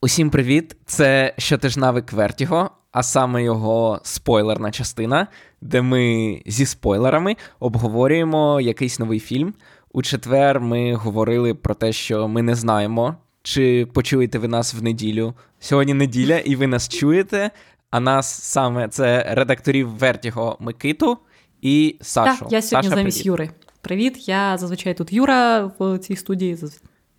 Усім 0.00 0.30
привіт! 0.30 0.76
Це 0.86 1.34
щотижнавик 1.38 2.12
Вертіго, 2.12 2.70
а 2.92 3.02
саме 3.02 3.42
його 3.42 4.00
спойлерна 4.02 4.70
частина, 4.70 5.26
де 5.60 5.82
ми 5.82 6.42
зі 6.46 6.66
спойлерами 6.66 7.36
обговорюємо 7.60 8.60
якийсь 8.60 8.98
новий 8.98 9.20
фільм. 9.20 9.54
У 9.92 10.02
четвер 10.02 10.60
ми 10.60 10.94
говорили 10.94 11.54
про 11.54 11.74
те, 11.74 11.92
що 11.92 12.28
ми 12.28 12.42
не 12.42 12.54
знаємо, 12.54 13.16
чи 13.42 13.86
почуєте 13.92 14.38
ви 14.38 14.48
нас 14.48 14.74
в 14.74 14.82
неділю. 14.82 15.34
Сьогодні 15.58 15.94
неділя, 15.94 16.38
і 16.38 16.56
ви 16.56 16.66
нас 16.66 16.88
чуєте. 16.88 17.50
А 17.90 18.00
нас 18.00 18.42
саме 18.42 18.88
це 18.88 19.26
редакторів 19.30 19.88
Вертіго 19.88 20.56
Микиту 20.60 21.18
і 21.62 21.96
Сашу. 22.00 22.44
Так, 22.44 22.52
Я 22.52 22.62
сьогодні 22.62 22.88
Саша, 22.90 22.96
замість 22.96 23.16
привіт. 23.16 23.26
Юри. 23.26 23.50
Привіт, 23.80 24.28
я 24.28 24.58
зазвичай 24.58 24.94
тут 24.94 25.12
Юра 25.12 25.70
в 25.78 25.98
цій 25.98 26.16
студії. 26.16 26.58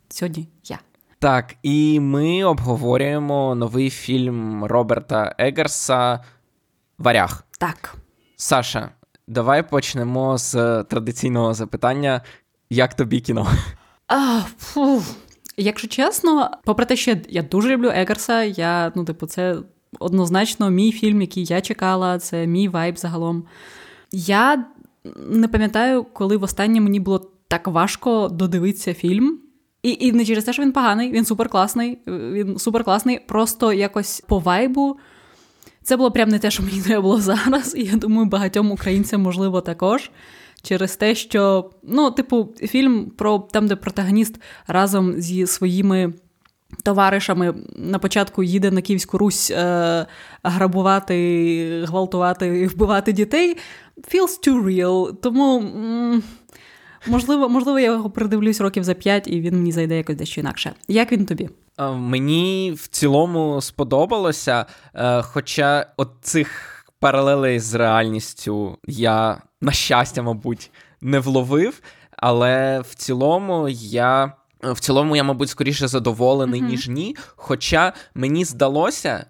Сьогодні 0.08 0.48
я. 0.64 0.78
Так, 1.20 1.54
і 1.62 2.00
ми 2.00 2.44
обговорюємо 2.44 3.54
новий 3.54 3.90
фільм 3.90 4.64
Роберта 4.64 5.34
Егерса 5.38 6.20
Варяг. 6.98 7.44
Так. 7.58 7.94
Саша, 8.36 8.88
давай 9.28 9.68
почнемо 9.68 10.38
з 10.38 10.82
традиційного 10.84 11.54
запитання: 11.54 12.22
як 12.70 12.94
тобі 12.94 13.20
кіно? 13.20 13.46
А, 14.08 14.40
фу. 14.58 15.02
Якщо 15.56 15.88
чесно, 15.88 16.50
попри 16.64 16.86
те, 16.86 16.96
що 16.96 17.16
я 17.28 17.42
дуже 17.42 17.68
люблю 17.68 17.92
Егерса, 17.94 18.42
я, 18.42 18.92
ну, 18.94 19.04
типу, 19.04 19.26
це 19.26 19.56
однозначно 19.98 20.70
мій 20.70 20.92
фільм, 20.92 21.20
який 21.20 21.44
я 21.44 21.60
чекала, 21.60 22.18
це 22.18 22.46
мій 22.46 22.68
вайб 22.68 22.98
загалом. 22.98 23.44
Я 24.12 24.64
не 25.16 25.48
пам'ятаю, 25.48 26.04
коли 26.04 26.36
востаннє 26.36 26.80
мені 26.80 27.00
було 27.00 27.30
так 27.48 27.68
важко 27.68 28.28
додивитися 28.28 28.94
фільм. 28.94 29.40
І 29.82 29.96
і 30.00 30.12
не 30.12 30.24
через 30.24 30.44
те, 30.44 30.52
що 30.52 30.62
він 30.62 30.72
поганий, 30.72 31.12
він 31.12 31.24
суперкласний, 31.24 31.98
він 32.06 32.58
суперкласний, 32.58 33.18
просто 33.18 33.72
якось 33.72 34.22
по 34.28 34.38
вайбу. 34.38 34.96
Це 35.82 35.96
було 35.96 36.10
прям 36.10 36.28
не 36.28 36.38
те, 36.38 36.50
що 36.50 36.62
мені 36.62 36.82
треба 36.84 37.02
було 37.02 37.20
зараз, 37.20 37.74
і 37.76 37.84
я 37.84 37.96
думаю, 37.96 38.28
багатьом 38.28 38.70
українцям, 38.70 39.22
можливо, 39.22 39.60
також. 39.60 40.10
Через 40.62 40.96
те, 40.96 41.14
що, 41.14 41.70
ну, 41.82 42.10
типу, 42.10 42.48
фільм 42.58 43.12
про 43.16 43.38
там, 43.38 43.66
де 43.66 43.76
протагоніст 43.76 44.40
разом 44.66 45.20
зі 45.20 45.46
своїми 45.46 46.12
товаришами 46.82 47.54
на 47.76 47.98
початку 47.98 48.42
їде 48.42 48.70
на 48.70 48.82
Київську 48.82 49.18
Русь 49.18 49.50
е, 49.50 50.06
грабувати, 50.42 51.84
гвалтувати 51.86 52.46
і 52.46 52.66
вбивати 52.66 53.12
дітей, 53.12 53.56
feels 54.12 54.48
too 54.48 54.64
real. 54.64 55.14
Тому. 55.20 55.58
М- 55.58 56.22
Можливо, 57.06 57.48
можливо, 57.48 57.78
я 57.78 57.86
його 57.86 58.10
придивлюсь 58.10 58.60
років 58.60 58.84
за 58.84 58.94
п'ять, 58.94 59.28
і 59.28 59.40
він 59.40 59.54
мені 59.54 59.72
зайде 59.72 59.96
якось 59.96 60.16
дещо 60.16 60.40
інакше. 60.40 60.72
Як 60.88 61.12
він 61.12 61.26
тобі? 61.26 61.48
Мені 61.88 62.72
в 62.76 62.88
цілому 62.88 63.60
сподобалося, 63.60 64.66
е, 64.94 65.22
хоча 65.22 65.86
от 65.96 66.10
цих 66.20 66.76
паралелей 66.98 67.60
з 67.60 67.74
реальністю 67.74 68.78
я, 68.86 69.42
на 69.60 69.72
щастя, 69.72 70.22
мабуть, 70.22 70.70
не 71.00 71.18
вловив, 71.18 71.82
але 72.16 72.80
в 72.80 72.94
цілому 72.94 73.68
я. 73.68 74.32
В 74.62 74.80
цілому, 74.80 75.16
я, 75.16 75.24
мабуть, 75.24 75.48
скоріше 75.48 75.88
задоволений, 75.88 76.62
mm-hmm. 76.62 76.68
ніж 76.68 76.88
ні. 76.88 77.16
Хоча 77.36 77.92
мені 78.14 78.44
здалося, 78.44 79.26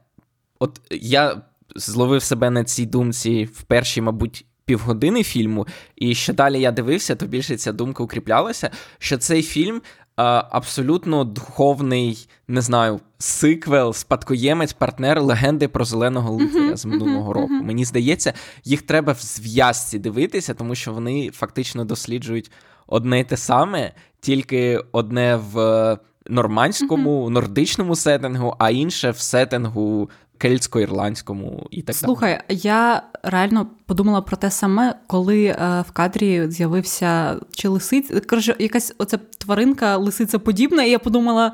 от 0.58 0.80
я 0.90 1.42
зловив 1.76 2.22
себе 2.22 2.50
на 2.50 2.64
цій 2.64 2.86
думці 2.86 3.44
в 3.44 3.62
першій, 3.62 4.00
мабуть, 4.00 4.46
півгодини 4.70 5.22
фільму, 5.22 5.66
і 5.96 6.14
що 6.14 6.32
далі 6.32 6.60
я 6.60 6.72
дивився, 6.72 7.14
то 7.14 7.26
більше 7.26 7.56
ця 7.56 7.72
думка 7.72 8.02
укріплялася, 8.02 8.70
що 8.98 9.18
цей 9.18 9.42
фільм 9.42 9.82
а, 10.16 10.44
абсолютно 10.50 11.24
духовний, 11.24 12.28
не 12.48 12.60
знаю, 12.60 13.00
сиквел, 13.18 13.92
спадкоємець, 13.92 14.72
партнер 14.72 15.22
легенди 15.22 15.68
про 15.68 15.84
зеленого 15.84 16.32
лицаря 16.32 16.76
з 16.76 16.84
минулого 16.84 17.32
року. 17.32 17.52
Мені 17.52 17.84
здається, 17.84 18.32
їх 18.64 18.82
треба 18.82 19.12
в 19.12 19.20
зв'язці 19.20 19.98
дивитися, 19.98 20.54
тому 20.54 20.74
що 20.74 20.92
вони 20.92 21.30
фактично 21.30 21.84
досліджують 21.84 22.50
одне 22.86 23.20
й 23.20 23.24
те 23.24 23.36
саме, 23.36 23.92
тільки 24.20 24.84
одне 24.92 25.36
в 25.52 25.98
нормандському, 26.28 27.30
нордичному 27.30 27.96
сеттингу, 27.96 28.56
а 28.58 28.70
інше 28.70 29.10
в 29.10 29.18
сеттингу 29.18 30.10
кельтсько-ірландському 30.40 31.66
і 31.70 31.82
так 31.82 31.96
Слухай, 31.96 32.32
далі. 32.32 32.42
Слухай, 32.48 32.68
я 32.70 33.02
реально 33.22 33.66
подумала 33.86 34.20
про 34.20 34.36
те 34.36 34.50
саме, 34.50 34.94
коли 35.06 35.44
е, 35.44 35.84
в 35.88 35.90
кадрі 35.92 36.50
з'явився 36.50 37.40
чи 37.50 37.68
лисиця, 37.68 38.20
коротше, 38.20 38.56
якась 38.58 38.94
оця 38.98 39.18
тваринка 39.38 39.96
лисиця 39.96 40.38
подібна, 40.38 40.84
і 40.84 40.90
я 40.90 40.98
подумала: 40.98 41.52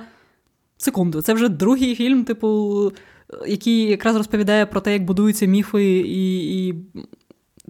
секунду, 0.77 1.23
це 1.23 1.35
вже 1.35 1.49
другий 1.49 1.95
фільм, 1.95 2.25
типу, 2.25 2.93
який 3.47 3.83
якраз 3.83 4.17
розповідає 4.17 4.67
про 4.67 4.81
те, 4.81 4.93
як 4.93 5.05
будуються 5.05 5.47
міфи 5.47 5.85
і. 5.99 6.67
і... 6.67 6.75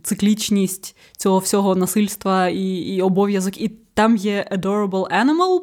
Циклічність 0.02 0.96
цього 1.16 1.38
всього 1.38 1.74
насильства 1.74 2.48
і 2.48 2.64
і 2.64 3.02
обов'язок, 3.02 3.60
і 3.60 3.68
там 3.68 4.16
є 4.16 4.48
Adorable 4.52 5.24
Animal. 5.24 5.60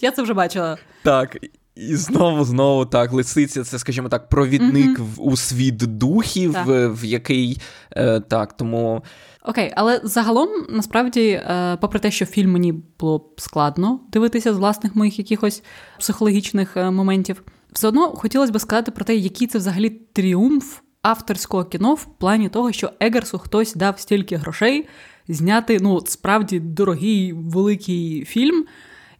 Я 0.00 0.10
це 0.10 0.22
вже 0.22 0.34
бачила. 0.34 0.78
Так, 1.02 1.38
і 1.78 1.96
знову, 1.96 2.44
знову 2.44 2.86
так, 2.86 3.12
лисиця, 3.12 3.64
це, 3.64 3.78
скажімо 3.78 4.08
так, 4.08 4.28
провідник 4.28 4.98
mm-hmm. 4.98 5.14
в, 5.14 5.22
у 5.22 5.36
світ 5.36 5.76
духів, 5.76 6.56
в, 6.66 6.88
в 6.88 7.04
який 7.04 7.60
е, 7.90 8.20
так, 8.20 8.56
тому. 8.56 9.02
Окей, 9.44 9.72
але 9.76 10.00
загалом, 10.04 10.48
насправді, 10.70 11.20
е, 11.30 11.78
попри 11.80 12.00
те, 12.00 12.10
що 12.10 12.26
фільм 12.26 12.52
мені 12.52 12.72
було 13.00 13.30
складно 13.36 14.00
дивитися 14.12 14.54
з 14.54 14.56
власних 14.56 14.96
моїх 14.96 15.18
якихось 15.18 15.62
психологічних 15.98 16.76
е, 16.76 16.90
моментів, 16.90 17.42
все 17.72 17.88
одно 17.88 18.08
хотілося 18.08 18.52
б 18.52 18.60
сказати 18.60 18.90
про 18.90 19.04
те, 19.04 19.16
який 19.16 19.46
це 19.46 19.58
взагалі 19.58 19.90
тріумф 19.90 20.78
авторського 21.02 21.64
кіно 21.64 21.94
в 21.94 22.04
плані 22.18 22.48
того, 22.48 22.72
що 22.72 22.90
Егерсу 23.00 23.38
хтось 23.38 23.74
дав 23.74 24.00
стільки 24.00 24.36
грошей 24.36 24.88
зняти 25.28 25.78
ну, 25.80 26.00
справді 26.06 26.60
дорогий 26.60 27.32
великий 27.32 28.24
фільм. 28.24 28.64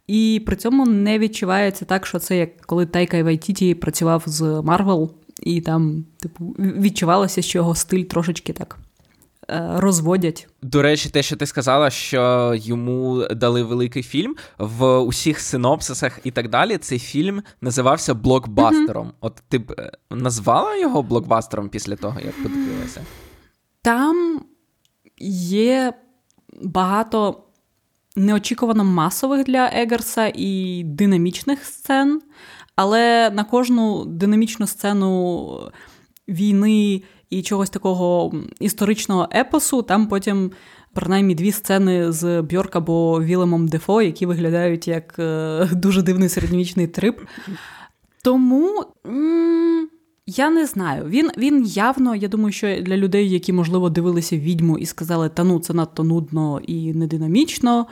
І 0.09 0.41
при 0.45 0.55
цьому 0.55 0.85
не 0.85 1.19
відчувається 1.19 1.85
так, 1.85 2.05
що 2.05 2.19
це 2.19 2.37
як 2.37 2.61
коли 2.61 2.85
Тайка 2.85 3.23
Вайтіті 3.23 3.75
працював 3.75 4.23
з 4.25 4.61
Марвел, 4.61 5.11
і 5.43 5.61
там, 5.61 6.05
типу, 6.19 6.55
відчувалося, 6.59 7.41
що 7.41 7.59
його 7.59 7.75
стиль 7.75 8.03
трошечки 8.03 8.53
так 8.53 8.77
е, 9.49 9.69
розводять. 9.75 10.47
До 10.61 10.81
речі, 10.81 11.09
те, 11.09 11.23
що 11.23 11.35
ти 11.35 11.45
сказала, 11.45 11.89
що 11.89 12.53
йому 12.57 13.27
дали 13.35 13.63
великий 13.63 14.03
фільм 14.03 14.35
в 14.57 14.97
усіх 14.97 15.39
синопсисах 15.39 16.19
і 16.23 16.31
так 16.31 16.49
далі. 16.49 16.77
Цей 16.77 16.99
фільм 16.99 17.43
називався 17.61 18.13
блокбастером. 18.13 19.07
Mm-hmm. 19.07 19.21
От 19.21 19.43
ти 19.49 19.57
б 19.57 19.71
е, 19.79 19.91
назвала 20.09 20.77
його 20.77 21.03
блокбастером 21.03 21.69
після 21.69 21.95
того, 21.95 22.19
як 22.19 22.43
подивилася? 22.43 23.01
Там 23.81 24.41
є 25.31 25.93
багато 26.61 27.43
неочікувано 28.19 28.83
масових 28.83 29.45
для 29.45 29.69
Егерса 29.73 30.31
і 30.35 30.83
динамічних 30.85 31.65
сцен, 31.65 32.21
але 32.75 33.29
на 33.29 33.43
кожну 33.43 34.05
динамічну 34.05 34.67
сцену 34.67 35.71
війни 36.27 37.01
і 37.29 37.41
чогось 37.41 37.69
такого 37.69 38.33
історичного 38.59 39.29
епосу, 39.35 39.81
там 39.81 40.07
потім. 40.07 40.51
Принаймні 40.93 41.35
дві 41.35 41.51
сцени 41.51 42.11
з 42.11 42.41
Бьорк 42.41 42.75
або 42.75 43.21
Вілемом 43.23 43.67
Дефо, 43.67 44.01
які 44.01 44.25
виглядають 44.25 44.87
як 44.87 45.15
е, 45.19 45.69
дуже 45.71 46.01
дивний 46.01 46.29
середньовічний 46.29 46.87
трип. 46.87 47.19
Тому 48.23 48.83
м- 49.05 49.89
я 50.25 50.49
не 50.49 50.65
знаю. 50.65 51.05
Він 51.07 51.31
він 51.37 51.65
явно, 51.65 52.15
я 52.15 52.27
думаю, 52.27 52.51
що 52.51 52.81
для 52.81 52.97
людей, 52.97 53.29
які, 53.29 53.53
можливо, 53.53 53.89
дивилися 53.89 54.37
відьму 54.37 54.77
і 54.77 54.85
сказали, 54.85 55.29
та 55.29 55.43
ну 55.43 55.59
це 55.59 55.73
надто 55.73 56.03
нудно 56.03 56.61
і 56.67 56.93
нединамічно. 56.93 57.87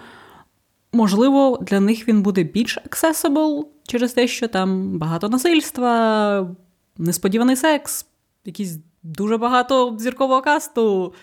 Можливо, 0.94 1.60
для 1.62 1.80
них 1.80 2.08
він 2.08 2.22
буде 2.22 2.44
більш 2.44 2.78
accessible 2.78 3.66
через 3.88 4.14
те, 4.14 4.28
що 4.28 4.48
там 4.48 5.00
багато 5.00 5.30
насильства, 5.30 6.56
несподіваний 6.98 7.56
секс, 7.56 8.06
якісь 8.46 8.78
дуже 9.04 9.38
багато 9.38 9.98
зіркового 10.00 10.42
касту. 10.42 11.14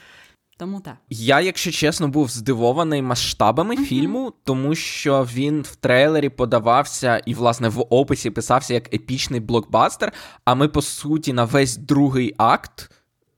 Тому 0.56 0.80
так. 0.80 0.94
Я, 1.10 1.40
якщо 1.40 1.70
чесно, 1.70 2.08
був 2.08 2.28
здивований 2.28 3.02
масштабами 3.02 3.76
uh-huh. 3.76 3.84
фільму, 3.84 4.32
тому 4.44 4.74
що 4.74 5.28
він 5.34 5.62
в 5.62 5.76
трейлері 5.76 6.28
подавався 6.28 7.22
і, 7.26 7.34
власне, 7.34 7.68
в 7.68 7.86
описі 7.90 8.30
писався 8.30 8.74
як 8.74 8.94
епічний 8.94 9.40
блокбастер. 9.40 10.12
А 10.44 10.54
ми, 10.54 10.68
по 10.68 10.82
суті, 10.82 11.32
на 11.32 11.44
весь 11.44 11.76
другий 11.76 12.34
акт, 12.38 12.90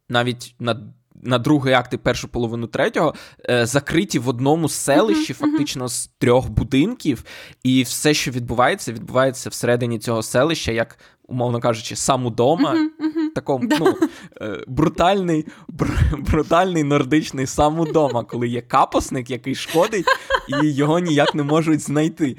навіть 0.09 0.55
на 0.59 0.93
на 1.23 1.39
другий 1.39 1.75
акт 1.75 1.93
і 1.93 1.97
першу 1.97 2.29
половину 2.29 2.67
третього 2.67 3.15
е, 3.51 3.67
закриті 3.67 4.19
в 4.19 4.29
одному 4.29 4.69
селищі, 4.69 5.33
uh-huh, 5.33 5.37
фактично 5.37 5.85
uh-huh. 5.85 5.89
з 5.89 6.11
трьох 6.19 6.51
будинків, 6.51 7.25
і 7.63 7.83
все, 7.83 8.15
що 8.15 8.31
відбувається, 8.31 8.93
відбувається 8.93 9.51
всередині 9.51 9.99
цього 9.99 10.23
селища, 10.23 10.73
як, 10.73 10.99
умовно 11.29 11.61
кажучи, 11.61 11.97
сам 11.97 12.27
удома. 12.27 12.75
Uh-huh, 12.75 13.17
такому 13.35 13.69
ну, 13.81 13.97
е, 14.41 14.65
брутальний 14.67 15.47
бр- 15.69 16.17
брутальний 16.19 16.83
нордичний 16.83 17.47
сам 17.47 17.81
удома, 17.81 18.25
коли 18.25 18.49
є 18.49 18.61
капосник, 18.61 19.31
який 19.31 19.55
шкодить, 19.55 20.07
і 20.63 20.71
його 20.71 20.99
ніяк 20.99 21.35
не 21.35 21.43
можуть 21.43 21.81
знайти. 21.81 22.37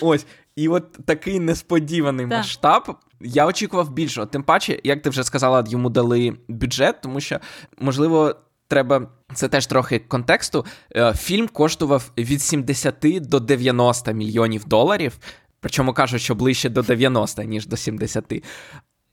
Ось. 0.00 0.26
І 0.56 0.68
от 0.68 0.92
такий 0.92 1.40
несподіваний 1.40 2.26
масштаб 2.26 2.96
Я 3.20 3.46
очікував 3.46 3.90
більшого. 3.90 4.26
Тим 4.26 4.42
паче, 4.42 4.78
як 4.84 5.02
ти 5.02 5.10
вже 5.10 5.24
сказала, 5.24 5.64
йому 5.68 5.90
дали 5.90 6.36
бюджет, 6.48 6.96
тому 7.02 7.20
що, 7.20 7.40
можливо, 7.78 8.34
треба. 8.68 9.06
Це 9.34 9.48
теж 9.48 9.66
трохи 9.66 9.98
контексту. 9.98 10.66
Е, 10.96 11.14
фільм 11.14 11.48
коштував 11.48 12.10
від 12.18 12.42
70 12.42 12.94
до 13.20 13.40
90 13.40 14.12
мільйонів 14.12 14.64
доларів. 14.64 15.18
Причому 15.60 15.92
кажуть, 15.92 16.22
що 16.22 16.34
ближче 16.34 16.68
до 16.68 16.82
90, 16.82 17.42
ніж 17.42 17.66
до 17.66 17.76
70. 17.76 18.44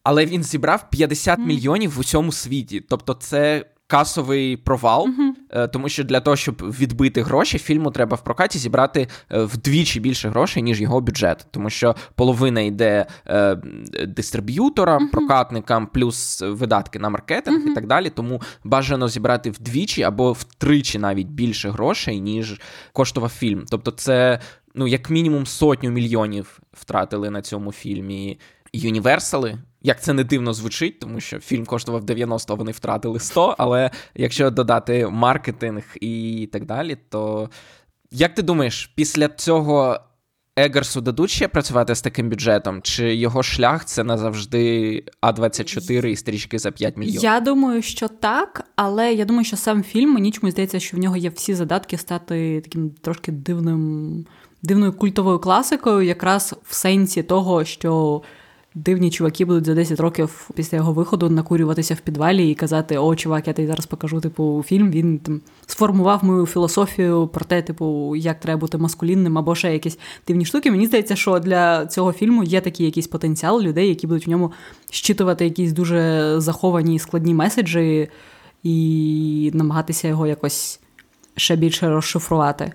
Але 0.04 0.26
він 0.26 0.44
зібрав 0.44 0.90
50 0.90 1.40
mm. 1.40 1.46
мільйонів 1.46 1.92
в 1.92 2.00
усьому 2.00 2.32
світі. 2.32 2.82
Тобто, 2.90 3.14
це 3.14 3.66
касовий 3.88 4.58
провал, 4.58 5.08
uh-huh. 5.08 5.32
Тому 5.74 5.90
що 5.90 6.04
для 6.04 6.20
того, 6.20 6.36
щоб 6.36 6.56
відбити 6.62 7.22
гроші, 7.22 7.58
фільму 7.58 7.92
треба 7.92 8.16
в 8.16 8.24
прокаті 8.24 8.60
зібрати 8.60 9.08
е, 9.32 9.44
вдвічі 9.44 10.00
більше 10.00 10.30
грошей, 10.30 10.64
ніж 10.64 10.82
його 10.82 11.02
бюджет. 11.02 11.48
Тому 11.52 11.70
що 11.70 11.96
половина 12.16 12.62
йде 12.62 13.06
е, 13.28 13.56
дистриб'юторам, 14.08 15.08
uh-huh. 15.08 15.12
прокатникам, 15.12 15.88
плюс 15.88 16.42
видатки 16.48 17.00
на 17.00 17.10
маркетинг 17.10 17.66
uh-huh. 17.66 17.72
і 17.72 17.76
так 17.76 17.88
далі. 17.88 18.10
Тому 18.10 18.42
бажано 18.64 19.08
зібрати 19.08 19.52
вдвічі 19.52 20.04
або 20.04 20.32
втричі 20.32 21.00
навіть 21.00 21.28
більше 21.28 21.70
грошей, 21.70 22.22
ніж 22.22 22.62
коштував 22.94 23.30
фільм. 23.30 23.66
Тобто, 23.70 23.92
це 23.92 24.40
ну 24.76 24.88
як 24.88 25.10
мінімум 25.10 25.46
сотню 25.46 25.90
мільйонів 25.90 26.60
втратили 26.74 27.30
на 27.30 27.42
цьому 27.42 27.72
фільмі 27.72 28.40
юніверсали. 28.74 29.58
Як 29.88 30.02
це 30.02 30.14
не 30.14 30.24
дивно 30.24 30.54
звучить, 30.54 31.00
тому 31.00 31.20
що 31.20 31.40
фільм 31.40 31.66
коштував 31.66 32.04
90, 32.04 32.56
вони 32.56 32.72
втратили 32.72 33.20
100, 33.20 33.56
але 33.58 33.92
якщо 34.16 34.50
додати 34.50 35.08
маркетинг 35.08 35.84
і 36.02 36.50
так 36.52 36.66
далі, 36.66 36.98
то 37.10 37.50
як 38.12 38.36
ти 38.36 38.42
думаєш, 38.42 38.92
після 38.96 39.28
цього 39.28 40.00
Егерсу 40.56 41.02
дадуть 41.02 41.30
ще 41.30 41.48
працювати 41.48 41.96
з 41.96 42.02
таким 42.02 42.30
бюджетом? 42.30 42.82
Чи 42.82 43.16
його 43.16 43.44
шлях 43.44 43.86
це 43.86 44.04
назавжди 44.04 45.04
А24 45.22 46.06
і 46.06 46.16
стрічки 46.16 46.60
за 46.60 46.72
5 46.72 46.98
мільйонів? 46.98 47.24
Я 47.24 47.40
думаю, 47.40 47.82
що 47.82 48.08
так, 48.08 48.64
але 48.76 49.14
я 49.14 49.26
думаю, 49.26 49.46
що 49.46 49.58
сам 49.58 49.84
фільм 49.84 50.14
мені 50.14 50.32
чомусь 50.32 50.54
здається, 50.54 50.80
що 50.80 50.98
в 50.98 51.00
нього 51.00 51.18
є 51.18 51.30
всі 51.30 51.54
задатки 51.54 51.98
стати 51.98 52.62
таким 52.62 52.90
трошки 52.90 53.32
дивним, 53.32 54.26
дивною 54.62 54.94
культовою 54.94 55.40
класикою, 55.40 56.02
якраз 56.02 56.56
в 56.64 56.76
сенсі 56.76 57.24
того, 57.24 57.66
що 57.66 58.22
дивні 58.78 59.12
чуваки 59.12 59.46
будуть 59.46 59.66
за 59.66 59.74
10 59.74 60.00
років 60.00 60.50
після 60.56 60.78
його 60.78 60.94
виходу 60.94 61.30
накурюватися 61.30 61.94
в 61.94 62.00
підвалі 62.00 62.52
і 62.52 62.56
казати: 62.56 62.98
О, 62.98 63.16
чувак, 63.16 63.48
я 63.48 63.54
тобі 63.54 63.68
зараз 63.68 63.86
покажу 63.86 64.22
типу 64.22 64.64
фільм. 64.68 64.92
Він 64.92 65.20
там 65.20 65.42
сформував 65.66 66.26
мою 66.26 66.46
філософію 66.46 67.28
про 67.28 67.46
те, 67.46 67.62
типу, 67.62 68.16
як 68.16 68.40
треба 68.40 68.60
бути 68.60 68.78
маскулінним 68.78 69.38
або 69.38 69.56
ще 69.56 69.74
якісь 69.74 70.00
дивні 70.28 70.46
штуки. 70.46 70.72
Мені 70.72 70.86
здається, 70.88 71.16
що 71.16 71.40
для 71.40 71.86
цього 71.86 72.12
фільму 72.12 72.44
є 72.44 72.62
такий 72.62 72.86
якийсь 72.86 73.08
потенціал 73.08 73.62
людей, 73.62 73.90
які 73.90 74.08
будуть 74.08 74.28
в 74.28 74.30
ньому 74.30 74.52
щитувати 74.90 75.46
якісь 75.46 75.72
дуже 75.72 76.34
заховані 76.38 76.96
і 76.96 77.00
складні 77.00 77.34
меседжі 77.34 78.10
і 78.64 79.52
намагатися 79.54 80.08
його 80.08 80.28
якось 80.28 80.80
ще 81.36 81.56
більше 81.56 81.90
розшифрувати. 81.90 82.72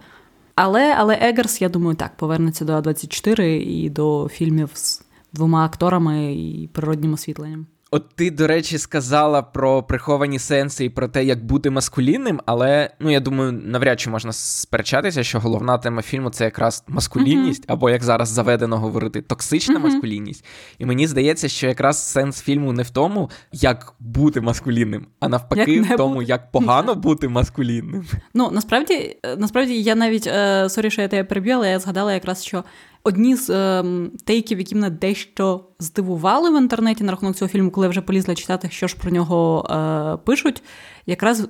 Але 0.54 0.94
але 0.98 1.18
Егерс, 1.22 1.62
я 1.62 1.68
думаю, 1.68 1.96
так 1.96 2.16
повернеться 2.16 2.64
до 2.64 2.72
А24 2.72 3.42
і 3.42 3.90
до 3.90 4.28
фільмів 4.32 4.70
з 4.74 5.02
двома 5.32 5.64
акторами 5.64 6.34
і 6.34 6.68
природнім 6.72 7.12
освітленням. 7.12 7.66
От 7.94 8.08
ти, 8.14 8.30
до 8.30 8.46
речі, 8.46 8.78
сказала 8.78 9.42
про 9.42 9.82
приховані 9.82 10.38
сенси 10.38 10.84
і 10.84 10.88
про 10.88 11.08
те, 11.08 11.24
як 11.24 11.44
бути 11.44 11.70
маскулінним, 11.70 12.40
але 12.46 12.90
ну 13.00 13.10
я 13.10 13.20
думаю, 13.20 13.52
навряд 13.52 14.00
чи 14.00 14.10
можна 14.10 14.32
сперечатися, 14.32 15.22
що 15.22 15.40
головна 15.40 15.78
тема 15.78 16.02
фільму 16.02 16.30
це 16.30 16.44
якраз 16.44 16.84
маскулінність, 16.88 17.62
uh-huh. 17.62 17.72
або 17.72 17.90
як 17.90 18.02
зараз 18.02 18.28
заведено 18.28 18.78
говорити, 18.78 19.22
токсична 19.22 19.74
uh-huh. 19.74 19.82
маскулінність. 19.82 20.44
І 20.78 20.86
мені 20.86 21.06
здається, 21.06 21.48
що 21.48 21.66
якраз 21.66 22.10
сенс 22.10 22.42
фільму 22.42 22.72
не 22.72 22.82
в 22.82 22.90
тому, 22.90 23.30
як 23.52 23.94
бути 24.00 24.40
маскулінним, 24.40 25.06
а 25.20 25.28
навпаки, 25.28 25.72
як 25.72 25.90
в 25.90 25.96
тому, 25.96 26.14
бу... 26.14 26.22
як 26.22 26.50
погано 26.52 26.94
бути 26.94 27.28
маскулінним. 27.28 28.04
Ну 28.34 28.50
насправді, 28.52 29.16
насправді 29.38 29.82
я 29.82 29.94
навіть 29.94 30.26
е, 30.26 30.68
sorry, 30.68 30.90
що 30.90 31.02
я 31.02 31.08
тебе 31.08 31.24
переб'ю, 31.24 31.54
але 31.54 31.70
я 31.70 31.78
згадала 31.78 32.14
якраз, 32.14 32.44
що 32.44 32.64
Одні 33.04 33.36
з 33.36 33.50
е, 33.50 33.84
take 34.24 34.44
ів, 34.44 34.58
які 34.58 34.74
мене 34.74 34.90
дещо 34.90 35.64
здивували 35.78 36.50
в 36.50 36.62
інтернеті 36.62 37.04
на 37.04 37.10
рахунок 37.10 37.36
цього 37.36 37.48
фільму, 37.48 37.70
коли 37.70 37.86
я 37.86 37.90
вже 37.90 38.00
полізла 38.00 38.34
читати, 38.34 38.68
що 38.70 38.86
ж 38.86 38.96
про 38.96 39.10
нього 39.10 39.66
е, 39.70 40.16
пишуть, 40.24 40.62
якраз 41.06 41.48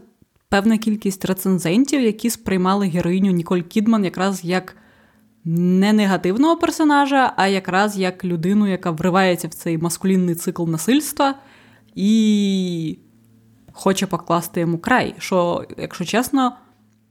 певна 0.49 0.79
кількість 0.79 1.25
рецензентів, 1.25 2.01
які 2.01 2.31
сприймали 2.31 2.89
героїню 2.89 3.31
Ніколь 3.31 3.61
Кідман 3.61 4.05
якраз 4.05 4.45
як 4.45 4.77
не 5.45 5.93
негативного 5.93 6.57
персонажа, 6.57 7.33
а 7.37 7.47
якраз 7.47 7.99
як 7.99 8.25
людину, 8.25 8.67
яка 8.67 8.91
вривається 8.91 9.49
в 9.49 9.55
цей 9.55 9.79
маскулінний 9.79 10.35
цикл 10.35 10.69
насильства 10.69 11.35
і 11.95 12.99
хоче 13.73 14.07
покласти 14.07 14.61
йому 14.61 14.79
край. 14.79 15.15
Що, 15.19 15.67
якщо 15.79 16.05
чесно, 16.05 16.57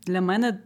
для 0.07 0.21
мене 0.21 0.59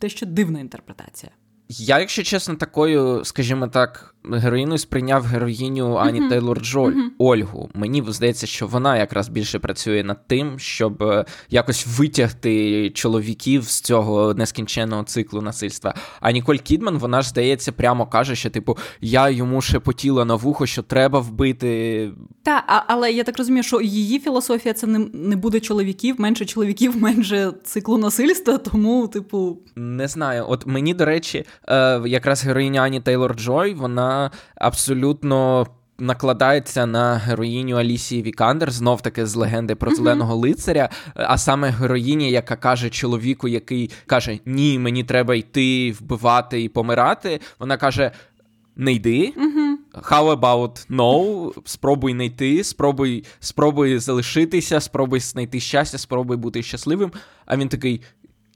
дещо 0.00 0.26
дивна 0.26 0.60
інтерпретація. 0.60 1.32
Я, 1.80 1.98
якщо 1.98 2.22
чесно, 2.22 2.54
такою, 2.54 3.24
скажімо 3.24 3.68
так, 3.68 4.11
героїною 4.24 4.78
сприйняв 4.78 5.24
героїню 5.24 5.96
Ані 5.96 6.20
uh-huh. 6.20 6.28
Тейлор 6.28 6.60
Джоль 6.60 6.92
uh-huh. 6.92 7.08
Ольгу. 7.18 7.70
Мені 7.74 8.04
здається, 8.08 8.46
що 8.46 8.66
вона 8.66 8.96
якраз 8.96 9.28
більше 9.28 9.58
працює 9.58 10.04
над 10.04 10.26
тим, 10.26 10.58
щоб 10.58 11.02
е, 11.02 11.24
якось 11.50 11.86
витягти 11.98 12.90
чоловіків 12.90 13.64
з 13.64 13.80
цього 13.80 14.34
нескінченного 14.34 15.04
циклу 15.04 15.40
насильства. 15.40 15.94
А 16.20 16.30
Ніколь 16.30 16.56
Кідман, 16.56 16.98
вона 16.98 17.22
ж 17.22 17.28
здається, 17.28 17.72
прямо 17.72 18.06
каже, 18.06 18.36
що 18.36 18.50
типу 18.50 18.78
я 19.00 19.30
йому 19.30 19.60
шепотіла 19.60 20.24
на 20.24 20.34
вухо, 20.34 20.66
що 20.66 20.82
треба 20.82 21.20
вбити. 21.20 22.10
Так, 22.42 22.84
але 22.86 23.12
я 23.12 23.24
так 23.24 23.38
розумію, 23.38 23.62
що 23.62 23.80
її 23.80 24.18
філософія 24.18 24.74
це 24.74 24.86
не, 24.86 24.98
не 25.12 25.36
буде 25.36 25.60
чоловіків, 25.60 26.20
менше 26.20 26.44
чоловіків, 26.44 26.96
менше 27.02 27.52
циклу 27.64 27.98
насильства. 27.98 28.58
Тому, 28.58 29.08
типу, 29.08 29.58
не 29.76 30.08
знаю. 30.08 30.44
От 30.48 30.66
мені 30.66 30.94
до 30.94 31.04
речі, 31.04 31.44
е, 31.68 32.02
якраз 32.06 32.44
героїня 32.44 32.80
Ані 32.82 33.00
Тейлор 33.00 33.36
Джой, 33.36 33.74
вона 33.74 34.11
абсолютно. 34.54 35.66
Накладається 35.98 36.86
на 36.86 37.14
героїню 37.14 37.76
Алісії 37.76 38.22
Вікандер, 38.22 38.70
знов 38.70 39.00
таки 39.00 39.26
з 39.26 39.34
легенди 39.34 39.74
про 39.74 39.94
зеленого 39.94 40.36
лицаря. 40.36 40.88
А 41.14 41.38
саме 41.38 41.70
героїня, 41.70 42.26
яка 42.26 42.56
каже 42.56 42.90
чоловіку, 42.90 43.48
який 43.48 43.90
каже: 44.06 44.38
Ні, 44.46 44.78
мені 44.78 45.04
треба 45.04 45.34
йти, 45.34 45.92
вбивати 46.00 46.62
і 46.62 46.68
помирати. 46.68 47.40
Вона 47.58 47.76
каже: 47.76 48.10
Не 48.76 48.92
йди. 48.92 49.34
How 49.94 50.36
about 50.36 50.86
no? 50.90 51.52
Спробуй 51.64 52.14
не 52.14 52.24
йти, 52.26 52.64
спробуй, 52.64 53.24
спробуй 53.40 53.98
залишитися, 53.98 54.80
спробуй 54.80 55.20
знайти 55.20 55.60
щастя, 55.60 55.98
спробуй 55.98 56.36
бути 56.36 56.62
щасливим. 56.62 57.12
А 57.46 57.56
він 57.56 57.68
такий: 57.68 58.00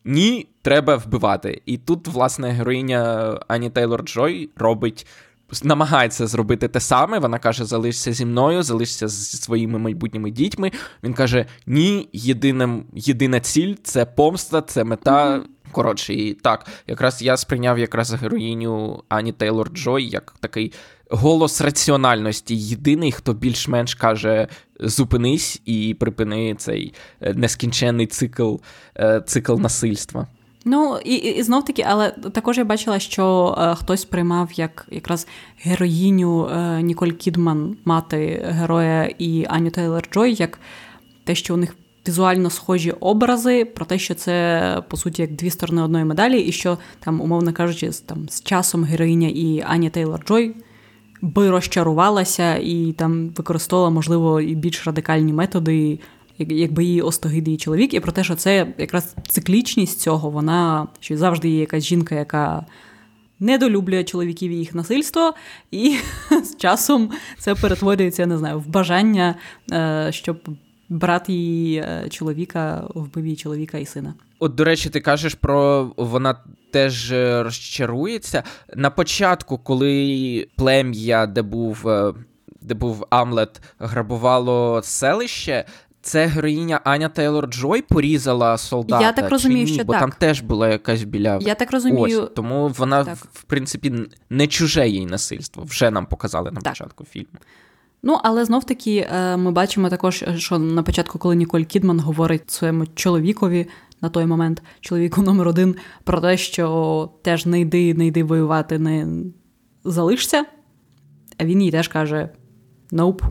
Ні, 0.04 0.48
треба 0.62 0.96
вбивати. 0.96 1.62
І 1.66 1.78
тут, 1.78 2.08
власне, 2.08 2.50
героїня 2.50 3.32
Ані 3.48 3.70
Тейлор 3.70 4.02
Джой 4.02 4.50
робить 4.56 5.06
намагається 5.62 6.26
зробити 6.26 6.68
те 6.68 6.80
саме. 6.80 7.18
Вона 7.18 7.38
каже: 7.38 7.64
залишся 7.64 8.12
зі 8.12 8.24
мною, 8.24 8.62
залишся 8.62 9.08
зі 9.08 9.36
своїми 9.36 9.78
майбутніми 9.78 10.30
дітьми. 10.30 10.72
Він 11.04 11.14
каже: 11.14 11.46
Ні, 11.66 12.08
єдина, 12.12 12.82
єдина 12.94 13.40
ціль 13.40 13.74
це 13.82 14.04
помста, 14.04 14.62
це 14.62 14.84
мета. 14.84 15.42
Коротше, 15.72 16.14
і 16.14 16.34
так, 16.34 16.66
якраз 16.86 17.22
я 17.22 17.36
сприйняв 17.36 17.78
якраз 17.78 18.14
героїню 18.14 19.02
Ані 19.08 19.32
Тейлор 19.32 19.70
Джой 19.70 20.08
як 20.08 20.34
такий 20.40 20.72
голос 21.10 21.60
раціональності. 21.60 22.56
Єдиний, 22.56 23.12
хто 23.12 23.32
більш-менш 23.32 23.94
каже: 23.94 24.48
зупинись 24.80 25.62
і 25.64 25.96
припини 26.00 26.54
цей 26.54 26.94
е, 27.20 27.34
нескінченний 27.34 28.06
цикл, 28.06 28.54
е, 28.96 29.20
цикл 29.26 29.54
насильства. 29.54 30.26
Ну 30.68 30.98
і 31.04 31.14
і, 31.14 31.42
знов 31.42 31.64
таки, 31.64 31.84
але 31.88 32.10
також 32.10 32.58
я 32.58 32.64
бачила, 32.64 32.98
що 32.98 33.56
е, 33.58 33.74
хтось 33.74 34.04
приймав 34.04 34.52
як 34.52 34.86
якраз 34.90 35.26
героїню 35.58 36.48
е, 36.48 36.82
Ніколь 36.82 37.10
Кідман, 37.10 37.76
мати 37.84 38.46
героя 38.48 39.10
і 39.18 39.46
Аню 39.48 39.70
Тейлор 39.70 40.08
Джой, 40.12 40.34
як 40.34 40.58
те, 41.24 41.34
що 41.34 41.54
у 41.54 41.56
них 41.56 41.76
візуально 42.08 42.50
схожі 42.50 42.90
образи, 42.90 43.64
про 43.64 43.84
те, 43.84 43.98
що 43.98 44.14
це 44.14 44.82
по 44.88 44.96
суті 44.96 45.22
як 45.22 45.32
дві 45.32 45.50
сторони 45.50 45.82
одної 45.82 46.04
медалі, 46.04 46.40
і 46.40 46.52
що 46.52 46.78
там, 47.00 47.20
умовно 47.20 47.52
кажучи, 47.52 47.90
там 48.06 48.28
з 48.28 48.42
часом 48.42 48.84
героїня 48.84 49.28
і 49.28 49.64
Аня 49.66 49.90
Тейлор 49.90 50.24
Джой 50.26 50.56
би 51.22 51.50
розчарувалася 51.50 52.56
і 52.56 52.92
там 52.92 53.28
використовувала, 53.28 53.90
можливо, 53.90 54.40
і 54.40 54.54
більш 54.54 54.86
радикальні 54.86 55.32
методи 55.32 55.98
якби 56.38 56.84
її 56.84 57.02
остогидний 57.02 57.56
чоловік, 57.56 57.94
і 57.94 58.00
про 58.00 58.12
те, 58.12 58.24
що 58.24 58.34
це 58.34 58.66
якраз 58.78 59.16
циклічність 59.28 60.00
цього, 60.00 60.30
вона 60.30 60.86
що 61.00 61.16
завжди 61.16 61.48
є 61.48 61.60
якась 61.60 61.84
жінка, 61.84 62.14
яка 62.14 62.66
недолюблює 63.40 64.04
чоловіків 64.04 64.52
і 64.52 64.56
їх 64.56 64.74
насильство, 64.74 65.34
і 65.70 65.96
з 66.44 66.56
часом 66.56 67.10
це 67.38 67.54
перетворюється, 67.54 68.22
я 68.22 68.26
не 68.26 68.38
знаю, 68.38 68.58
в 68.58 68.66
бажання, 68.66 69.34
е, 69.72 70.08
щоб 70.10 70.48
брат 70.88 71.28
її 71.28 71.78
е, 71.78 72.08
чоловіка 72.10 72.88
вбив 72.94 73.24
її 73.24 73.36
чоловіка 73.36 73.78
і 73.78 73.86
сина. 73.86 74.14
От, 74.38 74.54
до 74.54 74.64
речі, 74.64 74.90
ти 74.90 75.00
кажеш 75.00 75.34
про 75.34 75.90
вона 75.96 76.36
теж 76.72 77.12
розчарується. 77.12 78.42
На 78.74 78.90
початку, 78.90 79.58
коли 79.58 80.48
плем'я, 80.56 81.26
де 81.26 81.42
був 81.42 81.86
де 82.60 82.74
був 82.74 83.06
Амлет, 83.10 83.60
грабувало 83.78 84.80
селище. 84.84 85.64
Це 86.06 86.26
героїня 86.26 86.80
Аня 86.84 87.08
Тейлор 87.08 87.46
Джой 87.46 87.82
порізала 87.82 88.58
солдата. 88.58 89.04
Я 89.04 89.12
так 89.12 89.30
розумію, 89.30 89.66
чи 89.66 89.70
ні? 89.70 89.76
що 89.76 89.84
бо 89.84 89.92
так. 89.92 90.00
там 90.00 90.12
теж 90.18 90.40
була 90.40 90.68
якась 90.68 91.02
біля. 91.02 91.38
Я 91.42 91.54
так 91.54 91.72
розумію. 91.72 92.22
Ось, 92.22 92.30
тому 92.36 92.68
вона, 92.68 93.04
Так. 93.04 93.16
в 93.32 93.42
принципі, 93.42 93.92
не 94.30 94.46
чуже 94.46 94.88
їй 94.88 95.06
насильство. 95.06 95.64
Вже 95.64 95.90
нам 95.90 96.06
показали 96.06 96.50
на 96.50 96.60
Так. 96.60 96.72
початку 96.72 97.04
фільму. 97.04 97.38
Ну, 98.02 98.18
але 98.22 98.44
знов 98.44 98.64
таки 98.64 99.08
е, 99.12 99.36
ми 99.36 99.50
бачимо 99.50 99.88
також, 99.90 100.24
що 100.36 100.58
на 100.58 100.82
початку, 100.82 101.18
коли 101.18 101.36
Ніколь 101.36 101.62
Кідман 101.62 102.00
говорить 102.00 102.50
своєму 102.50 102.86
чоловікові 102.86 103.66
на 104.00 104.08
той 104.08 104.26
момент, 104.26 104.62
чоловіку 104.80 105.22
номер 105.22 105.48
один, 105.48 105.76
про 106.04 106.20
те, 106.20 106.36
що 106.36 107.10
теж 107.22 107.46
не 107.46 107.60
йди, 107.60 107.94
не 107.94 108.06
йди 108.06 108.24
воювати, 108.24 108.78
не 108.78 109.06
залишся. 109.84 110.44
А 111.38 111.44
він 111.44 111.62
їй 111.62 111.70
теж 111.70 111.88
каже: 111.88 112.28
Nope. 112.92 113.22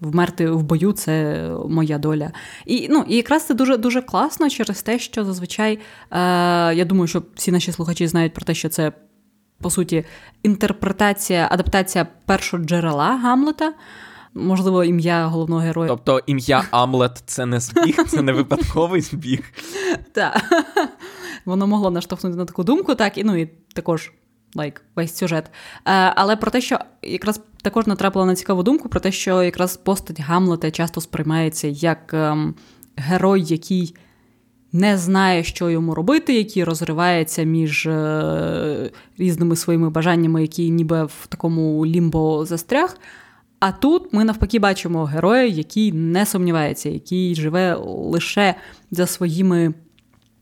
Вмерти 0.00 0.50
в 0.50 0.62
бою 0.62 0.92
це 0.92 1.46
моя 1.68 1.98
доля. 1.98 2.32
І 2.66 2.88
ну, 2.90 3.04
і 3.08 3.16
якраз 3.16 3.46
це 3.46 3.54
дуже 3.54 3.76
дуже 3.76 4.02
класно 4.02 4.50
через 4.50 4.82
те, 4.82 4.98
що 4.98 5.24
зазвичай 5.24 5.74
е, 5.74 5.80
я 6.74 6.84
думаю, 6.84 7.06
що 7.06 7.22
всі 7.34 7.52
наші 7.52 7.72
слухачі 7.72 8.06
знають 8.06 8.34
про 8.34 8.44
те, 8.44 8.54
що 8.54 8.68
це 8.68 8.92
по 9.60 9.70
суті 9.70 10.04
інтерпретація, 10.42 11.48
адаптація 11.50 12.06
першого 12.26 12.64
джерела 12.64 13.16
Гамлета. 13.16 13.72
Можливо, 14.34 14.84
ім'я 14.84 15.26
головного 15.26 15.60
героя. 15.60 15.88
Тобто 15.88 16.20
ім'я 16.26 16.64
Амлет 16.70 17.22
це 17.26 17.46
не 17.46 17.60
збіг, 17.60 17.96
це 18.08 18.22
не 18.22 18.32
випадковий 18.32 19.00
збіг. 19.00 19.40
Так. 20.12 20.42
Воно 21.44 21.66
могло 21.66 21.90
наштовхнути 21.90 22.36
на 22.36 22.44
таку 22.44 22.64
думку, 22.64 22.94
так, 22.94 23.18
і 23.18 23.24
ну 23.24 23.36
і 23.36 23.46
також 23.74 24.12
like, 24.56 24.80
весь 24.96 25.16
сюжет. 25.16 25.44
Е, 25.46 25.50
але 26.16 26.36
про 26.36 26.50
те, 26.50 26.60
що 26.60 26.78
якраз 27.02 27.40
також 27.62 27.86
натрапила 27.86 28.26
на 28.26 28.34
цікаву 28.34 28.62
думку, 28.62 28.88
про 28.88 29.00
те, 29.00 29.12
що 29.12 29.42
якраз 29.42 29.76
постать 29.76 30.20
Гамлета 30.20 30.70
часто 30.70 31.00
сприймається 31.00 31.68
як 31.68 32.14
ем, 32.14 32.54
герой, 32.96 33.42
який 33.42 33.94
не 34.72 34.98
знає, 34.98 35.44
що 35.44 35.70
йому 35.70 35.94
робити, 35.94 36.34
який 36.34 36.64
розривається 36.64 37.42
між 37.42 37.86
е, 37.86 38.90
різними 39.18 39.56
своїми 39.56 39.90
бажаннями, 39.90 40.42
який 40.42 40.70
ніби 40.70 41.04
в 41.04 41.26
такому 41.28 41.86
лімбо 41.86 42.44
застряг. 42.44 42.96
А 43.60 43.72
тут 43.72 44.12
ми 44.12 44.24
навпаки 44.24 44.58
бачимо 44.58 45.04
героя, 45.04 45.44
який 45.44 45.92
не 45.92 46.26
сумнівається, 46.26 46.88
який 46.88 47.34
живе 47.34 47.74
лише 47.84 48.54
за 48.90 49.06
своїми 49.06 49.74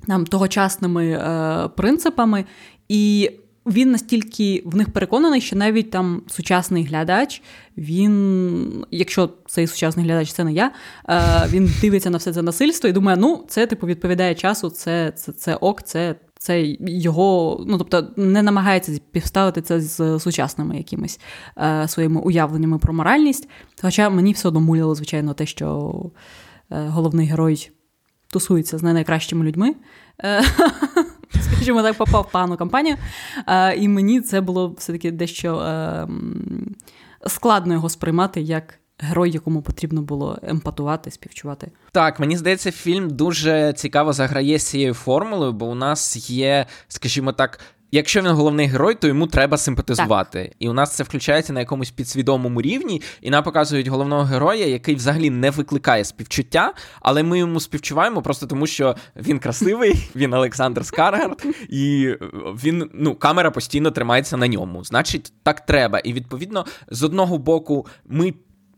там, 0.07 0.27
тогочасними 0.27 1.07
е, 1.07 1.69
принципами, 1.77 2.45
і 2.89 3.31
він 3.67 3.91
настільки 3.91 4.63
в 4.65 4.77
них 4.77 4.93
переконаний, 4.93 5.41
що 5.41 5.57
навіть 5.57 5.91
там 5.91 6.23
сучасний 6.27 6.85
глядач, 6.85 7.43
він, 7.79 8.87
якщо 8.91 9.31
цей 9.47 9.67
сучасний 9.67 10.07
глядач 10.07 10.33
це 10.33 10.45
не 10.45 10.53
я, 10.53 10.71
е, 11.09 11.49
він 11.49 11.71
дивиться 11.81 12.11
на 12.11 12.19
все 12.19 12.33
це 12.33 12.43
насильство 12.43 12.89
і 12.91 12.93
думає, 12.93 13.17
ну, 13.21 13.45
це 13.49 13.67
типу 13.67 13.87
відповідає 13.87 14.35
часу, 14.35 14.71
це, 14.71 15.13
це, 15.17 15.33
це 15.33 15.55
ок, 15.55 15.83
це. 15.83 16.15
Це 16.39 16.77
його, 16.81 17.65
ну 17.69 17.79
тобто 17.79 18.09
не 18.17 18.43
намагається 18.43 18.95
співставити 18.95 19.63
це 19.63 19.81
з 19.81 20.19
сучасними 20.19 20.77
якимись 20.77 21.21
е, 21.59 21.89
своїми 21.89 22.21
уявленнями 22.21 22.79
про 22.79 22.95
моральність. 22.95 23.49
Хоча 23.83 24.11
мені 24.11 24.33
все 24.33 24.49
одно 24.49 24.61
муляло, 24.61 24.95
звичайно, 24.95 25.35
те, 25.35 25.47
що 25.47 25.95
е, 26.71 26.87
головний 26.89 27.27
герой 27.27 27.71
тусується 28.29 28.79
з 28.79 28.83
найкращими 28.83 29.45
людьми. 29.45 29.75
Скажімо 31.55 31.83
так, 31.83 31.97
попав 31.97 32.27
в 32.29 32.33
погану 32.33 32.57
компанію. 32.57 32.97
Е, 33.47 33.77
і 33.77 33.89
мені 33.89 34.21
це 34.21 34.41
було 34.41 34.75
все-таки 34.79 35.11
дещо 35.11 35.59
е, 35.59 36.09
складно 37.27 37.75
його 37.75 37.89
сприймати 37.89 38.41
як 38.41 38.79
герой, 38.99 39.31
якому 39.31 39.63
потрібно 39.63 40.03
було 40.03 40.39
емпатувати, 40.43 41.11
співчувати. 41.11 41.71
Так, 41.93 42.21
мені 42.21 42.37
здається, 42.37 42.73
фільм 42.73 43.11
дуже 43.11 43.73
цікаво 43.73 44.13
заграє 44.13 44.59
з 44.59 44.67
цією 44.67 44.95
формулою, 44.95 45.53
бо 45.53 45.67
у 45.67 45.75
нас 45.75 46.31
є, 46.31 46.67
скажімо 46.89 47.33
так. 47.33 47.61
Якщо 47.95 48.21
він 48.21 48.31
головний 48.31 48.67
герой, 48.67 48.95
то 48.95 49.09
йому 49.09 49.27
треба 49.27 49.59
симпатизувати. 49.59 50.43
Так. 50.43 50.53
І 50.59 50.69
у 50.69 50.73
нас 50.73 50.97
це 50.97 51.03
включається 51.03 51.53
на 51.53 51.61
якомусь 51.61 51.91
підсвідомому 51.91 52.63
рівні, 52.63 53.03
і 53.21 53.31
нам 53.31 53.45
показують 53.45 53.87
головного 53.87 54.23
героя, 54.23 54.67
який 54.67 54.95
взагалі 54.95 55.31
не 55.31 55.51
викликає 55.51 56.05
співчуття, 56.05 56.75
але 57.01 57.23
ми 57.23 57.39
йому 57.39 57.61
співчуваємо 57.61 58.23
просто 58.23 58.47
тому, 58.47 58.67
що 58.67 58.97
він 59.17 59.39
красивий, 59.39 60.09
він 60.17 60.35
Олександр 60.35 60.87
Скаргард, 60.87 61.47
і 61.69 62.15
він 62.65 62.91
ну, 62.95 63.15
камера 63.15 63.51
постійно 63.51 63.91
тримається 63.91 64.37
на 64.37 64.49
ньому. 64.49 64.85
Значить, 64.85 65.33
так 65.43 65.67
треба. 65.67 65.99
І 65.99 66.13
відповідно, 66.13 66.67
з 66.91 67.03
одного 67.03 67.39
боку, 67.39 67.87
ми 68.07 68.35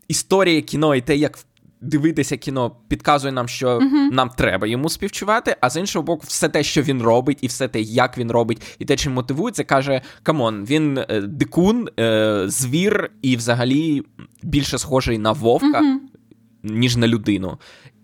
історія 0.07 0.61
кіно 0.61 0.95
і 0.95 1.01
те, 1.01 1.15
як 1.15 1.37
дивитися 1.81 2.37
кіно, 2.37 2.75
підказує 2.87 3.33
нам, 3.33 3.47
що 3.47 3.67
uh-huh. 3.67 4.11
нам 4.11 4.29
треба 4.29 4.67
йому 4.67 4.89
співчувати. 4.89 5.55
А 5.61 5.69
з 5.69 5.77
іншого 5.77 6.03
боку, 6.03 6.23
все 6.27 6.49
те, 6.49 6.63
що 6.63 6.81
він 6.81 7.01
робить, 7.01 7.37
і 7.41 7.47
все 7.47 7.67
те, 7.67 7.81
як 7.81 8.17
він 8.17 8.31
робить, 8.31 8.75
і 8.79 8.85
те, 8.85 8.95
чим 8.95 9.13
мотивується, 9.13 9.63
каже: 9.63 10.01
come 10.23 10.47
on, 10.47 10.65
він 10.65 10.97
е, 10.97 11.21
дикун, 11.21 11.89
е, 11.99 12.43
звір, 12.47 13.11
і 13.21 13.35
взагалі 13.35 14.03
більше 14.43 14.77
схожий 14.77 15.17
на 15.17 15.31
вовка. 15.31 15.81
Uh-huh. 15.81 15.97
Ніж 16.63 16.97
на 16.97 17.07
людину, 17.07 17.57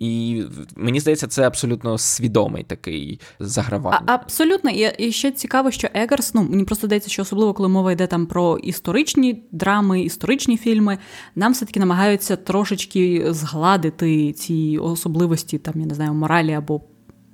і 0.04 0.44
мені 0.76 1.00
здається, 1.00 1.28
це 1.28 1.48
абсолютно 1.48 1.98
свідомий 1.98 2.64
такий 2.64 3.20
загравання. 3.40 4.02
А, 4.06 4.14
абсолютно, 4.14 4.70
і, 4.70 5.08
і 5.08 5.12
ще 5.12 5.32
цікаво, 5.32 5.72
що 5.72 5.88
Егерс, 5.94 6.34
ну 6.34 6.44
мені 6.44 6.64
просто 6.64 6.88
здається, 6.88 7.10
що 7.10 7.22
особливо 7.22 7.54
коли 7.54 7.70
мова 7.70 7.92
йде 7.92 8.08
там 8.08 8.26
про 8.26 8.58
історичні 8.58 9.44
драми, 9.52 10.02
історичні 10.02 10.58
фільми, 10.58 10.98
нам 11.36 11.54
все-таки 11.54 11.80
намагаються 11.80 12.36
трошечки 12.36 13.26
згладити 13.30 14.34
ці 14.34 14.80
особливості, 14.82 15.58
там 15.58 15.74
я 15.78 15.86
не 15.86 15.96
знаю, 15.96 16.14
моралі 16.14 16.54
або 16.54 16.82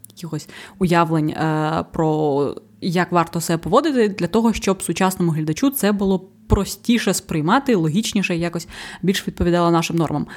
якихось 0.09 0.49
уявлень 0.79 1.29
е, 1.29 1.85
про 1.93 2.55
як 2.81 3.11
варто 3.11 3.41
себе 3.41 3.57
поводити, 3.57 4.09
для 4.09 4.27
того, 4.27 4.53
щоб 4.53 4.83
сучасному 4.83 5.31
глядачу 5.31 5.69
це 5.69 5.91
було 5.91 6.29
простіше 6.47 7.13
сприймати, 7.13 7.75
логічніше, 7.75 8.35
якось 8.35 8.67
більш 9.01 9.27
відповідало 9.27 9.71
нашим 9.71 9.95
нормам. 9.95 10.27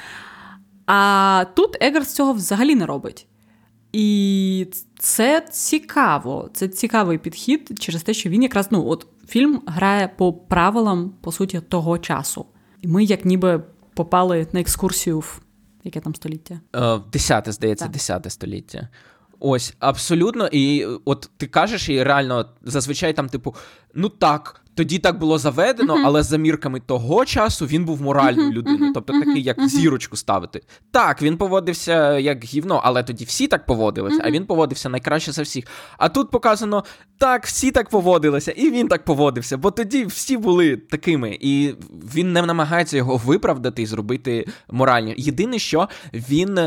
А 0.85 1.45
тут 1.55 1.83
Егерс 1.83 2.13
цього 2.13 2.33
взагалі 2.33 2.75
не 2.75 2.85
робить. 2.85 3.27
І 3.93 4.67
це 4.99 5.45
цікаво. 5.51 6.49
Це 6.53 6.67
цікавий 6.67 7.17
підхід 7.17 7.71
через 7.79 8.03
те, 8.03 8.13
що 8.13 8.29
він 8.29 8.43
якраз 8.43 8.67
ну, 8.71 8.87
от 8.87 9.07
фільм 9.27 9.61
грає 9.65 10.07
по 10.07 10.33
правилам, 10.33 11.13
по 11.21 11.31
суті, 11.31 11.61
того 11.61 11.97
часу. 11.97 12.45
І 12.81 12.87
ми, 12.87 13.03
як 13.03 13.25
ніби, 13.25 13.63
попали 13.93 14.47
на 14.53 14.59
екскурсію 14.59 15.19
в 15.19 15.41
яке 15.83 15.99
там 15.99 16.15
століття? 16.15 16.59
Десяте, 17.13 17.51
здається, 17.51 17.87
десяте 17.87 18.29
століття. 18.29 18.89
Ось, 19.39 19.73
абсолютно. 19.79 20.47
І 20.51 20.85
от 21.05 21.29
ти 21.37 21.47
кажеш, 21.47 21.89
і 21.89 22.03
реально 22.03 22.49
зазвичай 22.61 23.13
там, 23.13 23.29
типу, 23.29 23.55
ну 23.93 24.09
так. 24.09 24.62
Тоді 24.75 24.99
так 24.99 25.19
було 25.19 25.37
заведено, 25.37 26.01
але 26.05 26.23
за 26.23 26.37
мірками 26.37 26.79
того 26.79 27.25
часу 27.25 27.65
він 27.65 27.85
був 27.85 28.01
моральною 28.01 28.49
uh-huh, 28.49 28.53
людиною, 28.53 28.91
тобто 28.93 29.13
такий, 29.13 29.43
як 29.43 29.67
зірочку 29.67 30.17
ставити. 30.17 30.61
Так, 30.91 31.21
він 31.21 31.37
поводився 31.37 32.19
як 32.19 32.43
гівно, 32.43 32.81
але 32.83 33.03
тоді 33.03 33.25
всі 33.25 33.47
так 33.47 33.65
поводилися, 33.65 34.21
а 34.25 34.31
він 34.31 34.45
поводився 34.45 34.89
найкраще 34.89 35.31
за 35.31 35.41
всіх. 35.41 35.65
А 35.97 36.09
тут 36.09 36.31
показано, 36.31 36.83
так, 37.17 37.45
всі 37.45 37.71
так 37.71 37.89
поводилися, 37.89 38.51
і 38.51 38.71
він 38.71 38.87
так 38.87 39.05
поводився, 39.05 39.57
бо 39.57 39.71
тоді 39.71 40.05
всі 40.05 40.37
були 40.37 40.77
такими, 40.77 41.37
і 41.41 41.73
він 42.15 42.33
не 42.33 42.41
намагається 42.41 42.97
його 42.97 43.17
виправдати 43.17 43.81
і 43.81 43.85
зробити 43.85 44.45
морально. 44.71 45.13
Єдине, 45.17 45.59
що 45.59 45.89
він, 46.13 46.59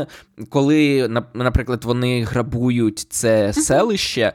коли, 0.49 1.09
наприклад, 1.33 1.85
вони 1.85 2.23
грабують 2.23 2.99
це 2.99 3.53
селище, 3.53 4.33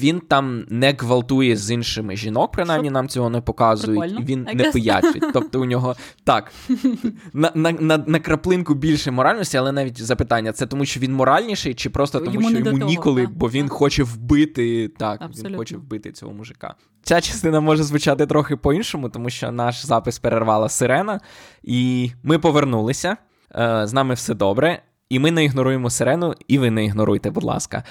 він 0.00 0.20
там 0.20 0.64
не 0.68 0.92
гвалтує 0.98 1.56
з 1.56 1.70
іншими 1.70 2.16
жінок, 2.16 2.52
принаймні 2.52 2.90
нам 2.98 3.08
цього 3.08 3.30
не 3.30 3.40
показують, 3.40 4.00
Прикольно. 4.00 4.26
він 4.26 4.48
не 4.54 4.64
пиячить. 4.64 5.24
Тобто 5.32 5.60
у 5.60 5.64
нього 5.64 5.96
так 6.24 6.52
на 7.32 7.52
на, 7.54 7.72
на, 7.72 7.98
на 8.06 8.18
краплинку 8.18 8.74
більше 8.74 9.10
моральності, 9.10 9.56
але 9.56 9.72
навіть 9.72 10.02
запитання: 10.02 10.52
це 10.52 10.66
тому, 10.66 10.84
що 10.84 11.00
він 11.00 11.12
моральніший, 11.12 11.74
чи 11.74 11.90
просто 11.90 12.18
тому, 12.20 12.32
йому 12.32 12.48
що 12.48 12.58
йому 12.58 12.78
того, 12.78 12.90
ніколи, 12.90 13.22
так, 13.22 13.36
бо 13.36 13.48
він 13.50 13.68
так. 13.68 13.72
хоче 13.72 14.02
вбити 14.02 14.88
так, 14.88 15.22
Абсолютно. 15.22 15.50
він 15.50 15.56
хоче 15.56 15.76
вбити 15.76 16.12
цього 16.12 16.32
мужика. 16.32 16.74
Ця 17.02 17.20
частина 17.20 17.60
може 17.60 17.82
звучати 17.82 18.26
трохи 18.26 18.56
по-іншому, 18.56 19.08
тому 19.08 19.30
що 19.30 19.52
наш 19.52 19.86
запис 19.86 20.18
перервала 20.18 20.68
сирена, 20.68 21.20
і 21.62 22.10
ми 22.22 22.38
повернулися. 22.38 23.16
Е, 23.54 23.86
З 23.86 23.92
нами 23.92 24.14
все 24.14 24.34
добре. 24.34 24.82
І 25.10 25.18
ми 25.18 25.30
не 25.30 25.44
ігноруємо 25.44 25.90
сирену, 25.90 26.34
і 26.48 26.58
ви 26.58 26.70
не 26.70 26.84
ігноруйте, 26.84 27.30
будь 27.30 27.44
ласка. 27.44 27.82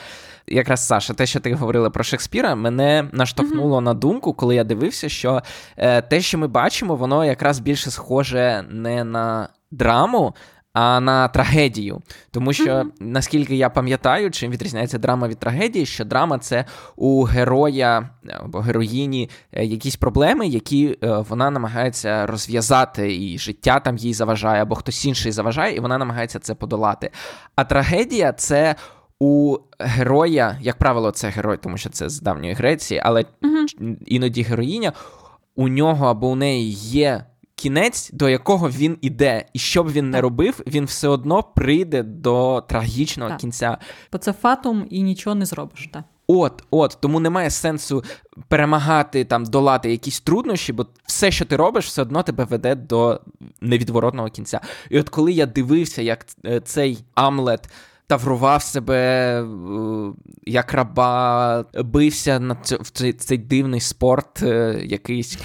Якраз 0.47 0.87
Саша, 0.87 1.13
те, 1.13 1.25
що 1.25 1.39
ти 1.39 1.53
говорила 1.53 1.89
про 1.89 2.03
Шекспіра, 2.03 2.55
мене 2.55 3.09
наштовхнуло 3.11 3.77
mm-hmm. 3.77 3.83
на 3.83 3.93
думку, 3.93 4.33
коли 4.33 4.55
я 4.55 4.63
дивився, 4.63 5.09
що 5.09 5.41
е, 5.77 6.01
те, 6.01 6.21
що 6.21 6.37
ми 6.37 6.47
бачимо, 6.47 6.95
воно 6.95 7.25
якраз 7.25 7.59
більше 7.59 7.91
схоже 7.91 8.65
не 8.69 9.03
на 9.03 9.49
драму, 9.71 10.35
а 10.79 10.99
на 10.99 11.27
трагедію. 11.27 12.01
Тому 12.31 12.53
що, 12.53 12.63
mm-hmm. 12.63 12.91
наскільки 12.99 13.55
я 13.55 13.69
пам'ятаю, 13.69 14.31
чим 14.31 14.51
відрізняється 14.51 14.97
драма 14.97 15.27
від 15.27 15.39
трагедії, 15.39 15.85
що 15.85 16.05
драма 16.05 16.39
це 16.39 16.65
у 16.95 17.23
героя 17.23 18.09
або 18.39 18.59
героїні 18.59 19.29
е, 19.51 19.65
якісь 19.65 19.95
проблеми, 19.95 20.47
які 20.47 20.97
е, 21.03 21.17
вона 21.29 21.49
намагається 21.49 22.25
розв'язати, 22.25 23.15
і 23.15 23.37
життя 23.37 23.79
там 23.79 23.97
їй 23.97 24.13
заважає, 24.13 24.61
або 24.61 24.75
хтось 24.75 25.05
інший 25.05 25.31
заважає, 25.31 25.75
і 25.75 25.79
вона 25.79 25.97
намагається 25.97 26.39
це 26.39 26.55
подолати. 26.55 27.11
А 27.55 27.63
трагедія 27.63 28.33
це. 28.33 28.75
У 29.19 29.57
героя, 29.79 30.57
як 30.61 30.77
правило, 30.77 31.11
це 31.11 31.29
герой, 31.29 31.57
тому 31.57 31.77
що 31.77 31.89
це 31.89 32.09
з 32.09 32.21
давньої 32.21 32.53
Греції, 32.53 33.01
але 33.03 33.21
uh-huh. 33.21 33.95
іноді 34.05 34.41
героїня, 34.41 34.93
у 35.55 35.67
нього 35.67 36.05
або 36.05 36.27
у 36.27 36.35
неї 36.35 36.71
є 36.71 37.23
кінець, 37.57 38.09
до 38.13 38.29
якого 38.29 38.69
він 38.69 38.97
іде, 39.01 39.45
і 39.53 39.59
що 39.59 39.83
б 39.83 39.91
він 39.91 40.09
не 40.09 40.21
робив, 40.21 40.61
він 40.67 40.85
все 40.85 41.07
одно 41.07 41.43
прийде 41.43 42.03
до 42.03 42.63
трагічного 42.69 43.29
так. 43.29 43.39
кінця. 43.39 43.77
Бо 44.11 44.17
це 44.17 44.33
фатум 44.33 44.87
і 44.89 45.01
нічого 45.01 45.35
не 45.35 45.45
зробиш. 45.45 45.89
так. 45.93 46.03
От, 46.27 46.63
от, 46.71 46.97
тому 46.99 47.19
немає 47.19 47.49
сенсу 47.49 48.03
перемагати 48.47 49.25
там, 49.25 49.45
долати 49.45 49.91
якісь 49.91 50.19
труднощі, 50.19 50.73
бо 50.73 50.85
все, 51.05 51.31
що 51.31 51.45
ти 51.45 51.55
робиш, 51.55 51.85
все 51.85 52.01
одно 52.01 52.23
тебе 52.23 52.43
веде 52.43 52.75
до 52.75 53.21
невідворотного 53.61 54.29
кінця. 54.29 54.61
І 54.89 54.99
от 54.99 55.09
коли 55.09 55.31
я 55.31 55.45
дивився, 55.45 56.01
як 56.01 56.25
е, 56.45 56.59
цей 56.59 56.97
Амлет 57.15 57.69
таврував 58.07 58.63
себе 58.63 58.99
е, 59.41 59.45
як 60.45 60.73
раба, 60.73 61.65
бився 61.83 62.39
на 62.39 62.55
цей, 62.93 63.13
цей 63.13 63.37
дивний 63.37 63.79
спорт, 63.79 64.43
е, 64.43 64.81
якийсь 64.85 65.39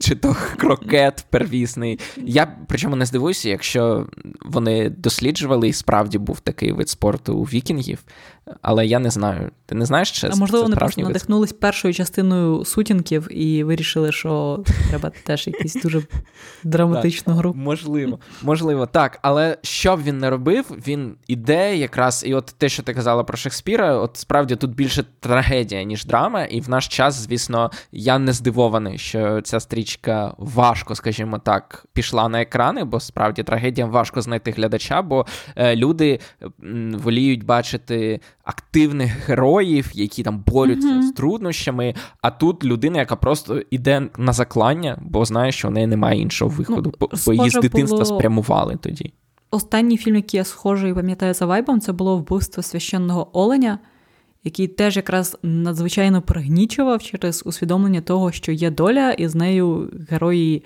чи 0.00 0.14
то 0.14 0.36
крокет 0.56 1.26
первісний. 1.30 2.00
Я 2.16 2.56
причому 2.66 2.96
не 2.96 3.06
здивуюся, 3.06 3.48
якщо 3.48 4.06
вони 4.40 4.90
досліджували 4.90 5.68
і 5.68 5.72
справді 5.72 6.18
був 6.18 6.40
такий 6.40 6.72
вид 6.72 6.88
спорту 6.88 7.34
у 7.34 7.44
вікінгів, 7.44 7.98
але 8.62 8.86
я 8.86 8.98
не 8.98 9.10
знаю. 9.10 9.50
Ти 9.66 9.74
не 9.74 9.86
знаєш, 9.86 10.10
чи 10.10 10.26
А 10.26 10.36
можливо, 10.36 10.62
вони 10.62 10.76
просто 10.76 11.00
надихнулись 11.00 11.52
першою 11.52 11.94
частиною 11.94 12.64
сутінків 12.64 13.28
і 13.30 13.64
вирішили, 13.64 14.12
що 14.12 14.64
треба 14.88 15.12
теж 15.24 15.46
якусь 15.46 15.74
дуже 15.74 16.02
драматичну 16.64 17.34
гру. 17.34 17.54
Можливо, 17.56 18.18
можливо, 18.42 18.86
так. 18.86 19.18
Але 19.22 19.58
що 19.62 19.96
б 19.96 20.02
він 20.02 20.18
не 20.18 20.30
робив, 20.30 20.64
він 20.86 21.14
іде 21.26 21.76
якраз, 21.76 22.24
і 22.26 22.34
от 22.34 22.54
те, 22.58 22.68
що 22.68 22.82
ти 22.82 22.94
казала 22.94 23.24
про 23.24 23.36
Шекспіра, 23.36 23.96
от 23.96 24.16
справді 24.16 24.56
тут 24.56 24.74
більше 24.74 25.04
трагедія, 25.20 25.82
ніж 25.82 26.04
драма. 26.04 26.44
І 26.44 26.60
в 26.60 26.70
наш 26.70 26.88
час, 26.88 27.14
звісно, 27.14 27.70
я 27.92 28.18
не 28.18 28.32
здивований, 28.32 28.98
що 28.98 29.40
ця 29.40 29.60
стрічка 29.60 29.89
важко, 30.38 30.94
скажімо 30.94 31.38
так, 31.38 31.86
пішла 31.92 32.28
на 32.28 32.42
екрани, 32.42 32.84
бо 32.84 33.00
справді 33.00 33.42
трагедіям 33.42 33.90
важко 33.90 34.22
знайти 34.22 34.50
глядача, 34.50 35.02
бо 35.02 35.26
е, 35.56 35.76
люди 35.76 36.20
воліють 36.92 37.44
бачити 37.44 38.20
активних 38.44 39.28
героїв, 39.28 39.90
які 39.94 40.22
там 40.22 40.44
борються 40.46 40.88
mm-hmm. 40.88 41.02
з 41.02 41.12
труднощами. 41.12 41.94
А 42.22 42.30
тут 42.30 42.64
людина, 42.64 42.98
яка 42.98 43.16
просто 43.16 43.62
йде 43.70 44.08
на 44.18 44.32
заклання, 44.32 44.98
бо 45.02 45.24
знає, 45.24 45.52
що 45.52 45.68
в 45.68 45.70
неї 45.70 45.86
немає 45.86 46.20
іншого 46.20 46.50
виходу, 46.50 46.94
ну, 47.00 47.08
бо 47.26 47.32
її 47.32 47.50
з 47.50 47.60
дитинства 47.60 47.98
було... 47.98 48.18
спрямували 48.18 48.76
тоді. 48.76 49.12
Останній 49.50 49.96
фільм, 49.96 50.16
який 50.16 50.38
я 50.38 50.44
схожий 50.44 50.94
пам'ятаю 50.94 51.34
за 51.34 51.46
вайбом, 51.46 51.80
це 51.80 51.92
було 51.92 52.16
вбивство 52.16 52.62
священного 52.62 53.38
оленя, 53.38 53.78
який 54.44 54.68
теж 54.68 54.96
якраз 54.96 55.38
надзвичайно 55.42 56.22
пригнічував 56.22 57.02
через 57.02 57.42
усвідомлення 57.46 58.00
того, 58.00 58.32
що 58.32 58.52
є 58.52 58.70
доля, 58.70 59.10
і 59.10 59.28
з 59.28 59.34
нею 59.34 59.90
герої 60.10 60.64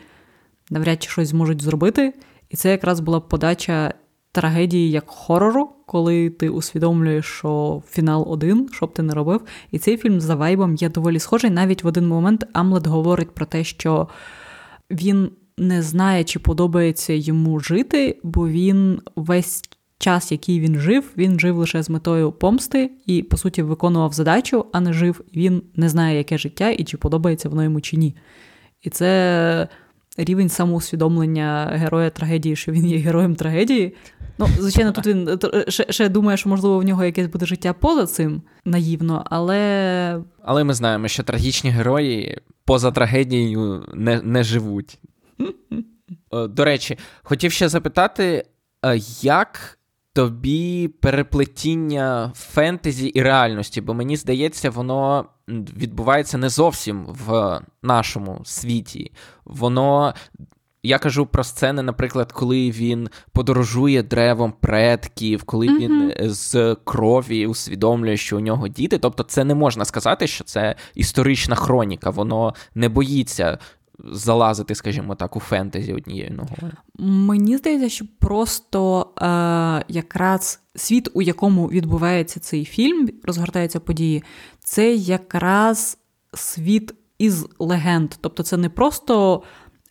навряд 0.70 1.02
чи 1.02 1.10
щось 1.10 1.28
зможуть 1.28 1.62
зробити. 1.62 2.14
І 2.50 2.56
це 2.56 2.70
якраз 2.70 3.00
була 3.00 3.20
подача 3.20 3.94
трагедії 4.32 4.90
як 4.90 5.04
хорору, 5.06 5.70
коли 5.86 6.30
ти 6.30 6.48
усвідомлюєш, 6.48 7.26
що 7.26 7.82
фінал 7.90 8.26
один, 8.28 8.68
що 8.72 8.86
б 8.86 8.92
ти 8.92 9.02
не 9.02 9.14
робив. 9.14 9.40
І 9.70 9.78
цей 9.78 9.96
фільм 9.96 10.20
за 10.20 10.34
вайбом 10.34 10.74
є 10.74 10.88
доволі 10.88 11.18
схожий. 11.18 11.50
Навіть 11.50 11.84
в 11.84 11.86
один 11.86 12.08
момент 12.08 12.46
Амлет 12.52 12.86
говорить 12.86 13.30
про 13.30 13.46
те, 13.46 13.64
що 13.64 14.08
він 14.90 15.30
не 15.58 15.82
знає, 15.82 16.24
чи 16.24 16.38
подобається 16.38 17.12
йому 17.12 17.60
жити, 17.60 18.20
бо 18.22 18.48
він 18.48 19.00
весь 19.16 19.62
час, 20.04 20.32
який 20.32 20.60
він 20.60 20.80
жив, 20.80 21.12
він 21.16 21.40
жив 21.40 21.56
лише 21.56 21.82
з 21.82 21.90
метою 21.90 22.32
помсти 22.32 22.90
і, 23.06 23.22
по 23.22 23.36
суті, 23.36 23.62
виконував 23.62 24.12
задачу, 24.12 24.66
а 24.72 24.80
не 24.80 24.92
жив. 24.92 25.20
Він 25.36 25.62
не 25.74 25.88
знає, 25.88 26.18
яке 26.18 26.38
життя 26.38 26.70
і 26.70 26.84
чи 26.84 26.96
подобається 26.96 27.48
воно 27.48 27.64
йому 27.64 27.80
чи 27.80 27.96
ні. 27.96 28.16
І 28.82 28.90
це 28.90 29.68
рівень 30.16 30.48
самоусвідомлення 30.48 31.70
героя 31.72 32.10
трагедії, 32.10 32.56
що 32.56 32.72
він 32.72 32.86
є 32.86 32.98
героєм 32.98 33.34
трагедії. 33.34 33.94
Ну, 34.38 34.46
звичайно, 34.58 34.92
тут 34.92 35.06
він 35.06 35.38
ще, 35.68 35.92
ще 35.92 36.08
думає, 36.08 36.36
що 36.36 36.48
можливо 36.48 36.78
в 36.78 36.84
нього 36.84 37.04
якесь 37.04 37.26
буде 37.26 37.46
життя 37.46 37.72
поза 37.72 38.06
цим 38.06 38.42
наївно, 38.64 39.24
але. 39.30 40.20
Але 40.42 40.64
ми 40.64 40.74
знаємо, 40.74 41.08
що 41.08 41.22
трагічні 41.22 41.70
герої 41.70 42.38
поза 42.64 42.90
трагедією 42.90 43.86
не, 43.94 44.22
не 44.22 44.44
живуть. 44.44 44.98
До 46.48 46.64
речі, 46.64 46.98
хотів 47.22 47.52
ще 47.52 47.68
запитати, 47.68 48.44
як 49.22 49.78
тобі 50.14 50.88
переплетіння 50.88 52.32
фентезі 52.34 53.06
і 53.06 53.22
реальності, 53.22 53.80
бо 53.80 53.94
мені 53.94 54.16
здається, 54.16 54.70
воно 54.70 55.26
відбувається 55.48 56.38
не 56.38 56.48
зовсім 56.48 57.06
в 57.06 57.60
нашому 57.82 58.40
світі. 58.44 59.12
Воно. 59.44 60.14
Я 60.86 60.98
кажу 60.98 61.26
про 61.26 61.44
сцени, 61.44 61.82
наприклад, 61.82 62.32
коли 62.32 62.70
він 62.70 63.08
подорожує 63.32 64.02
древом 64.02 64.52
предків, 64.60 65.42
коли 65.42 65.66
mm-hmm. 65.66 65.78
він 65.78 66.12
з 66.34 66.76
крові 66.84 67.46
усвідомлює, 67.46 68.16
що 68.16 68.36
у 68.36 68.40
нього 68.40 68.68
діти. 68.68 68.98
Тобто, 68.98 69.22
це 69.22 69.44
не 69.44 69.54
можна 69.54 69.84
сказати, 69.84 70.26
що 70.26 70.44
це 70.44 70.74
історична 70.94 71.56
хроніка, 71.56 72.10
воно 72.10 72.54
не 72.74 72.88
боїться 72.88 73.58
залазити, 73.98 74.74
скажімо 74.74 75.14
так, 75.14 75.36
у 75.36 75.40
фентезі 75.40 75.94
однією 75.94 76.30
ногою? 76.30 76.72
Мені 76.98 77.56
здається, 77.56 77.88
що 77.88 78.04
просто 78.18 79.10
е, 79.18 79.24
якраз 79.88 80.60
світ, 80.74 81.08
у 81.14 81.22
якому 81.22 81.66
відбувається 81.66 82.40
цей 82.40 82.64
фільм, 82.64 83.10
розгортаються 83.24 83.80
події, 83.80 84.22
це 84.60 84.94
якраз 84.94 85.98
світ 86.34 86.94
із 87.18 87.46
легенд. 87.58 88.14
Тобто, 88.20 88.42
це 88.42 88.56
не 88.56 88.68
просто. 88.68 89.42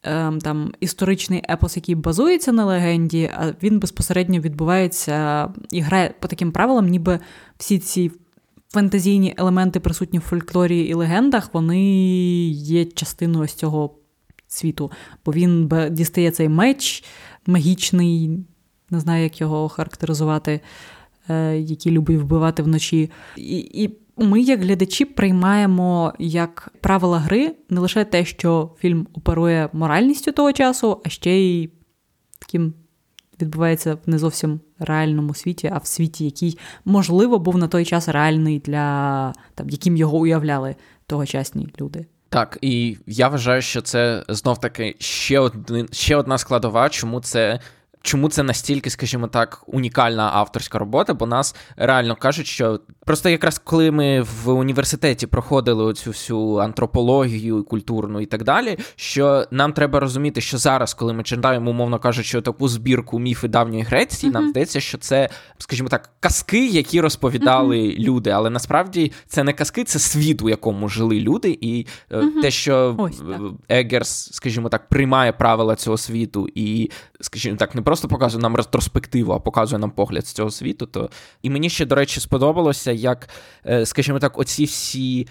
Ем, 0.05 0.39
там 0.39 0.73
історичний 0.79 1.43
епос, 1.49 1.75
який 1.75 1.95
базується 1.95 2.51
на 2.51 2.65
легенді, 2.65 3.31
а 3.37 3.53
він 3.63 3.79
безпосередньо 3.79 4.39
відбувається 4.39 5.47
і 5.71 5.81
грає 5.81 6.13
по 6.19 6.27
таким 6.27 6.51
правилам, 6.51 6.87
ніби 6.87 7.19
всі 7.57 7.79
ці 7.79 8.11
фантазійні 8.73 9.33
елементи, 9.37 9.79
присутні 9.79 10.19
в 10.19 10.21
фольклорі 10.21 10.81
і 10.81 10.93
легендах, 10.93 11.53
вони 11.53 11.83
є 12.49 12.85
частиною 12.85 13.47
з 13.47 13.53
цього 13.53 13.95
світу. 14.47 14.91
Бо 15.25 15.31
він 15.31 15.71
дістає 15.91 16.31
цей 16.31 16.49
меч 16.49 17.03
магічний, 17.45 18.39
не 18.89 18.99
знаю, 18.99 19.23
як 19.23 19.41
його 19.41 19.69
характеризувати, 19.69 20.59
е, 21.29 21.57
який 21.57 21.91
любить 21.91 22.19
вбивати 22.19 22.63
вночі. 22.63 23.11
І, 23.37 23.57
і 23.57 23.97
ми, 24.17 24.41
як 24.41 24.61
глядачі, 24.61 25.05
приймаємо 25.05 26.13
як 26.19 26.73
правила 26.81 27.19
гри 27.19 27.55
не 27.69 27.79
лише 27.79 28.05
те, 28.05 28.25
що 28.25 28.75
фільм 28.79 29.07
оперує 29.13 29.69
моральністю 29.73 30.31
того 30.31 30.53
часу, 30.53 31.01
а 31.05 31.09
ще 31.09 31.31
й 31.31 31.69
таким 32.39 32.73
відбувається 33.43 33.93
в 33.93 33.99
не 34.05 34.19
зовсім 34.19 34.59
реальному 34.79 35.33
світі, 35.33 35.71
а 35.73 35.77
в 35.77 35.87
світі, 35.87 36.25
який, 36.25 36.57
можливо, 36.85 37.39
був 37.39 37.57
на 37.57 37.67
той 37.67 37.85
час 37.85 38.09
реальний 38.09 38.59
для 38.59 39.33
там, 39.55 39.69
яким 39.69 39.97
його 39.97 40.17
уявляли 40.17 40.75
тогочасні 41.07 41.67
люди. 41.81 42.05
Так, 42.29 42.57
і 42.61 42.97
я 43.07 43.27
вважаю, 43.27 43.61
що 43.61 43.81
це 43.81 44.23
знов 44.29 44.59
таки 44.59 44.95
ще 44.99 45.39
один 45.39 45.87
ще 45.91 46.15
одна 46.15 46.37
складова, 46.37 46.89
чому 46.89 47.21
це 47.21 47.59
чому 48.03 48.29
це 48.29 48.43
настільки, 48.43 48.89
скажімо 48.89 49.27
так, 49.27 49.63
унікальна 49.67 50.29
авторська 50.33 50.79
робота, 50.79 51.13
бо 51.13 51.25
нас 51.25 51.55
реально 51.77 52.15
кажуть, 52.15 52.47
що 52.47 52.79
просто 53.05 53.29
якраз 53.29 53.59
коли 53.59 53.91
ми 53.91 54.21
в 54.21 54.49
університеті 54.49 55.27
проходили 55.27 55.93
цю 55.93 56.09
всю 56.09 56.55
антропологію 56.55 57.63
культурну 57.63 58.21
і 58.21 58.25
так 58.25 58.43
далі, 58.43 58.77
що 58.95 59.45
нам 59.51 59.73
треба 59.73 59.99
розуміти, 59.99 60.41
що 60.41 60.57
зараз, 60.57 60.93
коли 60.93 61.13
ми 61.13 61.23
читаємо, 61.23 61.71
умовно 61.71 61.99
кажучи, 61.99 62.41
таку 62.41 62.67
збірку 62.67 63.19
міфи 63.19 63.47
давньої 63.47 63.83
Греції, 63.83 64.31
mm-hmm. 64.31 64.33
нам 64.33 64.49
здається, 64.49 64.79
що 64.79 64.97
це, 64.97 65.29
скажімо 65.57 65.89
так, 65.89 66.09
казки, 66.19 66.67
які 66.67 67.01
розповідали 67.01 67.77
mm-hmm. 67.77 67.99
люди, 67.99 68.29
але 68.29 68.49
насправді 68.49 69.11
це 69.27 69.43
не 69.43 69.53
казки, 69.53 69.83
це 69.83 69.99
світ, 69.99 70.41
у 70.41 70.49
якому 70.49 70.89
жили 70.89 71.19
люди, 71.19 71.57
і 71.61 71.87
mm-hmm. 72.11 72.41
те, 72.41 72.51
що 72.51 72.95
Ось, 72.97 73.21
Егерс, 73.69 74.33
скажімо 74.33 74.69
так, 74.69 74.89
приймає 74.89 75.31
правила 75.31 75.75
цього 75.75 75.97
світу, 75.97 76.47
і, 76.55 76.91
скажімо 77.25 77.57
так, 77.57 77.75
не 77.75 77.81
просто 77.81 78.07
показує 78.07 78.41
нам 78.41 78.55
ретроспективу, 78.55 79.33
а 79.33 79.39
показує 79.39 79.79
нам 79.79 79.91
погляд 79.91 80.27
з 80.27 80.33
цього 80.33 80.51
світу. 80.51 80.85
То... 80.85 81.09
І 81.41 81.49
мені 81.49 81.69
ще, 81.69 81.85
до 81.85 81.95
речі, 81.95 82.19
сподобалося, 82.19 82.91
як, 82.91 83.29
е, 83.65 83.85
скажімо 83.85 84.19
так, 84.19 84.39
оці 84.39 84.65
всі 84.65 85.27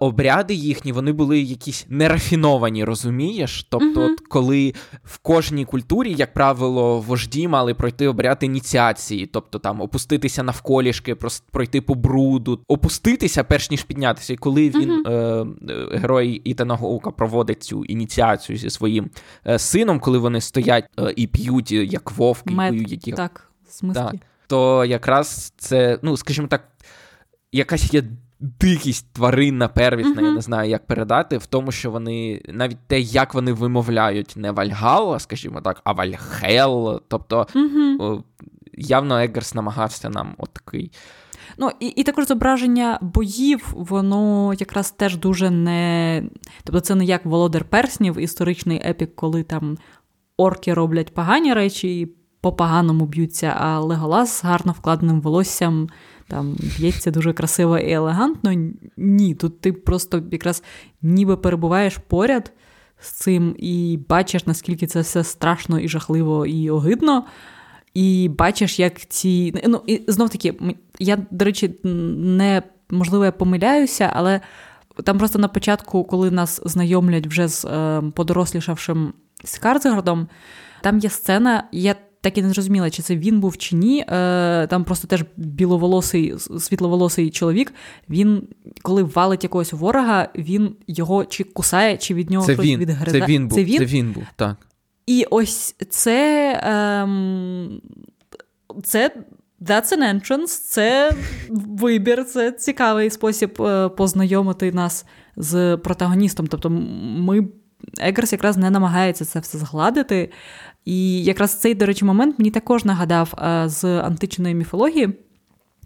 обряди 0.00 0.54
їхні 0.54 0.92
вони 0.92 1.12
були 1.12 1.40
якісь 1.40 1.86
нерафіновані, 1.88 2.84
розумієш? 2.84 3.66
Тобто, 3.70 4.00
uh-huh. 4.00 4.16
коли 4.28 4.74
в 5.04 5.18
кожній 5.18 5.64
культурі, 5.64 6.14
як 6.14 6.34
правило, 6.34 7.00
вожді 7.00 7.48
мали 7.48 7.74
пройти 7.74 8.08
обряд 8.08 8.38
ініціації, 8.40 9.26
тобто 9.26 9.58
там 9.58 9.80
опуститися 9.80 10.42
навколішки, 10.42 11.16
пройти 11.50 11.80
по 11.80 11.94
бруду, 11.94 12.60
опуститися 12.68 13.44
перш 13.44 13.70
ніж 13.70 13.82
піднятися. 13.82 14.32
І 14.32 14.36
коли 14.36 14.68
він, 14.70 15.02
uh-huh. 15.04 15.70
е, 15.70 15.98
герой 15.98 16.42
Ітана 16.44 16.74
Гоука, 16.74 17.10
проводить 17.10 17.62
цю 17.62 17.84
ініціацію 17.84 18.58
зі 18.58 18.70
своїм 18.70 19.10
е, 19.46 19.58
сином, 19.58 20.00
коли 20.00 20.18
вони 20.18 20.40
стоять 20.40 20.84
е, 21.00 21.12
і 21.16 21.26
п'ють 21.26 21.72
як 21.72 22.12
вовки, 22.12 22.54
Мед, 22.54 22.90
які... 22.90 23.12
так, 23.12 23.50
так, 23.94 24.14
то 24.46 24.84
якраз 24.84 25.52
це, 25.56 25.98
ну 26.02 26.16
скажімо 26.16 26.48
так, 26.48 26.68
якась 27.52 27.94
є 27.94 28.02
дикість 28.40 29.12
тваринна, 29.12 29.68
первісна, 29.68 30.22
uh-huh. 30.22 30.26
я 30.26 30.32
не 30.32 30.40
знаю, 30.40 30.70
як 30.70 30.86
передати, 30.86 31.38
в 31.38 31.46
тому, 31.46 31.72
що 31.72 31.90
вони 31.90 32.42
навіть 32.48 32.78
те, 32.86 33.00
як 33.00 33.34
вони 33.34 33.52
вимовляють, 33.52 34.32
не 34.36 34.50
Вальгалла, 34.50 35.18
скажімо 35.18 35.60
так, 35.60 35.80
а 35.84 35.92
Вальхел. 35.92 37.02
Тобто 37.08 37.46
uh-huh. 37.54 38.22
явно 38.72 39.18
Еггерс 39.18 39.54
намагався 39.54 40.08
нам 40.08 40.34
от 40.38 40.50
такий. 40.52 40.92
Ну, 41.58 41.70
і 41.80 41.86
і 41.86 42.04
також 42.04 42.26
зображення 42.26 42.98
боїв, 43.00 43.74
воно 43.76 44.54
якраз 44.58 44.90
теж 44.90 45.16
дуже 45.16 45.50
не. 45.50 46.22
Тобто, 46.64 46.80
це 46.80 46.94
не 46.94 47.04
як 47.04 47.26
Володар 47.26 47.64
Перснів, 47.64 48.18
історичний 48.18 48.82
епік, 48.84 49.16
коли 49.16 49.42
там 49.42 49.78
орки 50.36 50.74
роблять 50.74 51.14
погані 51.14 51.54
речі 51.54 52.00
і 52.00 52.06
по-поганому 52.40 53.06
б'ються, 53.06 53.56
а 53.60 53.80
Леголас 53.80 54.38
з 54.38 54.44
гарно 54.44 54.72
вкладеним 54.72 55.20
волоссям 55.20 55.88
там 56.28 56.56
б'ється 56.78 57.10
дуже 57.10 57.32
красиво 57.32 57.78
і 57.78 57.92
елегантно. 57.92 58.70
Ні, 58.96 59.34
тут 59.34 59.60
ти 59.60 59.72
просто 59.72 60.22
якраз 60.32 60.62
ніби 61.02 61.36
перебуваєш 61.36 61.96
поряд 61.96 62.52
з 63.00 63.10
цим 63.10 63.54
і 63.58 63.98
бачиш, 64.08 64.46
наскільки 64.46 64.86
це 64.86 65.00
все 65.00 65.24
страшно 65.24 65.80
і 65.80 65.88
жахливо 65.88 66.46
і 66.46 66.70
огидно. 66.70 67.24
І 67.94 68.30
бачиш, 68.38 68.78
як 68.78 69.06
ці. 69.08 69.54
Ну, 69.66 69.82
і 69.86 70.04
знов 70.08 70.30
таки, 70.30 70.54
я, 70.98 71.18
до 71.30 71.44
речі, 71.44 71.74
не 71.84 72.62
можливо, 72.90 73.24
я 73.24 73.32
помиляюся, 73.32 74.12
але 74.14 74.40
там 75.04 75.18
просто 75.18 75.38
на 75.38 75.48
початку, 75.48 76.04
коли 76.04 76.30
нас 76.30 76.60
знайомлять 76.64 77.26
вже 77.26 77.48
з 77.48 77.64
е, 77.64 78.02
подорослішавшим 78.14 79.12
Скарцгардом, 79.44 80.28
там 80.82 80.98
є 80.98 81.10
сцена, 81.10 81.64
я 81.72 81.94
так 82.20 82.38
і 82.38 82.42
не 82.42 82.50
зрозуміла, 82.50 82.90
чи 82.90 83.02
це 83.02 83.16
він 83.16 83.40
був 83.40 83.56
чи 83.56 83.76
ні. 83.76 84.04
Е, 84.08 84.66
Там 84.66 84.84
просто 84.84 85.08
теж 85.08 85.24
біловолосий, 85.36 86.34
світловолосий 86.38 87.30
чоловік. 87.30 87.74
Він, 88.10 88.48
коли 88.82 89.02
валить 89.02 89.42
якогось 89.42 89.72
ворога, 89.72 90.28
він 90.34 90.76
його 90.86 91.24
чи 91.24 91.44
кусає, 91.44 91.96
чи 91.96 92.14
від 92.14 92.30
нього 92.30 92.46
це 92.46 92.54
щось 92.54 92.66
він, 92.66 92.80
відгризе. 92.80 93.20
Це 93.20 93.26
він 93.26 93.48
був. 93.48 93.58
Це 93.58 93.64
він? 93.64 93.78
Це 93.78 93.84
він 93.84 94.12
був, 94.12 94.24
так. 94.36 94.56
І 95.06 95.26
ось 95.30 95.74
це. 95.90 96.60
Ем, 96.64 97.80
це 98.84 99.10
That's 99.60 99.92
an 99.92 100.02
entrance, 100.02 100.46
це 100.46 101.12
вибір, 101.50 102.24
це 102.24 102.52
цікавий 102.52 103.10
спосіб 103.10 103.62
е, 103.62 103.88
познайомити 103.88 104.72
нас 104.72 105.06
з 105.36 105.76
протагоністом. 105.76 106.46
Тобто, 106.46 106.70
ми 106.70 107.48
Егерс 107.98 108.32
якраз 108.32 108.56
не 108.56 108.70
намагається 108.70 109.24
це 109.24 109.40
все 109.40 109.58
згладити. 109.58 110.30
І 110.88 111.24
якраз 111.24 111.60
цей, 111.60 111.74
до 111.74 111.86
речі, 111.86 112.04
момент 112.04 112.38
мені 112.38 112.50
також 112.50 112.84
нагадав 112.84 113.34
е, 113.38 113.68
з 113.68 113.84
античної 113.84 114.54
міфології. 114.54 115.08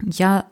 Я 0.03 0.43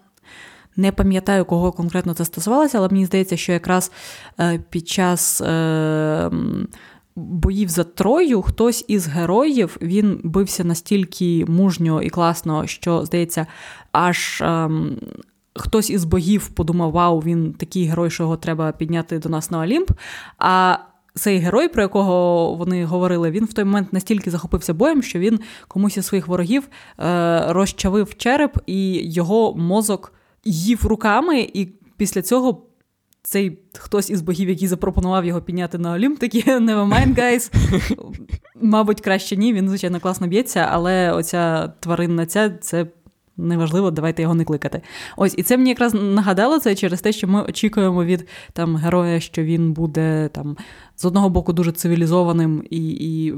не 0.77 0.93
пам'ятаю, 0.93 1.45
кого 1.45 1.73
конкретно 1.73 2.15
це 2.15 2.25
стосувалося, 2.25 2.79
але 2.79 2.89
мені 2.89 3.07
здається, 3.07 3.37
що 3.37 3.53
якраз 3.53 3.93
е, 4.41 4.63
під 4.71 4.89
час 4.89 5.41
е, 5.41 6.31
боїв 7.17 7.69
за 7.69 7.85
Трою 7.85 8.43
хтось 8.43 8.85
із 8.89 9.07
героїв 9.09 9.77
він 9.83 10.21
бився 10.25 10.65
настільки 10.65 11.45
мужньо 11.49 12.03
і 12.03 12.11
класно, 12.11 12.67
що, 12.67 13.05
здається, 13.05 13.47
аж. 13.93 14.41
Ем, 14.41 14.97
хтось 15.55 15.91
із 15.91 16.05
богів 16.05 16.49
подумав, 16.49 16.93
вау, 16.93 17.21
він 17.21 17.53
такий 17.53 17.85
герой, 17.85 18.11
що 18.11 18.23
його 18.23 18.37
треба 18.37 18.73
підняти 18.73 19.19
до 19.19 19.29
нас 19.29 19.51
на 19.51 19.61
Олімп. 19.61 19.91
А 20.39 20.79
цей 21.15 21.39
герой, 21.39 21.69
про 21.69 21.83
якого 21.83 22.55
вони 22.55 22.85
говорили, 22.85 23.31
він 23.31 23.45
в 23.45 23.53
той 23.53 23.65
момент 23.65 23.93
настільки 23.93 24.31
захопився 24.31 24.75
боєм, 24.75 25.03
що 25.03 25.19
він 25.19 25.41
комусь 25.69 25.97
із 25.97 26.07
своїх 26.07 26.29
ворогів 26.29 26.69
е, 26.99 27.45
розчавив 27.49 28.17
череп, 28.17 28.59
і 28.67 29.13
його 29.13 29.55
мозок 29.55 30.13
їв 30.45 30.87
руками, 30.87 31.41
і 31.41 31.69
після 31.97 32.23
цього. 32.23 32.67
Цей 33.23 33.59
хтось 33.79 34.11
із 34.11 34.23
богів, 34.23 34.49
який 34.49 34.69
запропонував 34.69 35.25
його 35.25 35.43
підняти 35.43 35.79
на 35.79 35.93
Олімп, 35.93 36.19
такі 36.19 36.43
never 36.47 36.89
mind, 36.89 37.15
guys. 37.15 37.53
Мабуть, 38.63 39.01
краще 39.01 39.37
ні. 39.37 39.53
Він, 39.53 39.69
звичайно, 39.69 40.01
класно 40.01 40.27
б'ється, 40.27 40.69
але 40.73 41.13
оця 41.13 41.73
тваринна 41.81 42.27
ця 42.27 42.51
це 42.51 42.87
неважливо, 43.41 43.91
давайте 43.91 44.23
його 44.23 44.35
не 44.35 44.45
кликати. 44.45 44.83
Ось, 45.17 45.35
і 45.37 45.43
це 45.43 45.57
мені 45.57 45.71
якраз 45.71 45.95
нагадало 45.95 46.59
це 46.59 46.75
через 46.75 47.01
те, 47.01 47.13
що 47.13 47.29
ми 47.29 47.43
очікуємо 47.43 48.05
від 48.05 48.29
там 48.53 48.77
героя, 48.77 49.21
що 49.21 49.43
він 49.43 49.73
буде 49.73 50.31
там 50.33 50.57
з 50.97 51.05
одного 51.05 51.31
боку 51.31 51.53
дуже 51.53 51.73
цивілізованим 51.73 52.65
і. 52.71 52.89
і 52.91 53.35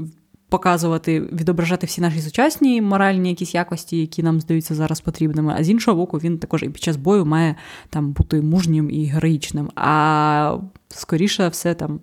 Показувати, 0.49 1.21
відображати 1.21 1.87
всі 1.87 2.01
наші 2.01 2.21
сучасні 2.21 2.81
моральні 2.81 3.29
якісь 3.29 3.55
якості, 3.55 3.97
які 3.97 4.23
нам 4.23 4.41
здаються 4.41 4.75
зараз 4.75 5.01
потрібними. 5.01 5.55
А 5.57 5.63
з 5.63 5.69
іншого 5.69 5.97
боку, 5.97 6.17
він 6.17 6.37
також 6.39 6.63
і 6.63 6.69
під 6.69 6.83
час 6.83 6.95
бою 6.95 7.25
має 7.25 7.55
там 7.89 8.11
бути 8.11 8.41
мужнім 8.41 8.89
і 8.89 9.05
героїчним. 9.05 9.69
А 9.75 10.57
скоріше 10.89 11.47
все 11.47 11.73
там 11.73 11.99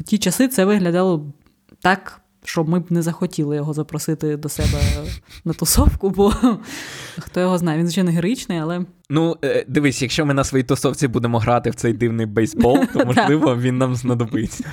в 0.00 0.02
ті 0.02 0.18
часи 0.18 0.48
це 0.48 0.64
виглядало 0.64 1.26
так 1.80 2.20
що 2.46 2.64
ми 2.64 2.80
б 2.80 2.92
не 2.92 3.02
захотіли 3.02 3.56
його 3.56 3.72
запросити 3.72 4.36
до 4.36 4.48
себе 4.48 4.78
на 5.44 5.52
тусовку, 5.52 6.10
бо 6.10 6.32
хто 7.18 7.40
його 7.40 7.58
знає, 7.58 7.78
він 7.78 7.86
звичайно 7.86 8.10
героїчний, 8.10 8.58
але. 8.58 8.84
Ну, 9.10 9.36
е, 9.44 9.64
дивись, 9.68 10.02
якщо 10.02 10.26
ми 10.26 10.34
на 10.34 10.44
своїй 10.44 10.64
тусовці 10.64 11.08
будемо 11.08 11.38
грати 11.38 11.70
в 11.70 11.74
цей 11.74 11.92
дивний 11.92 12.26
бейсбол, 12.26 12.78
то 12.92 13.04
можливо 13.06 13.56
він 13.56 13.78
нам 13.78 13.94
знадобиться. 13.94 14.64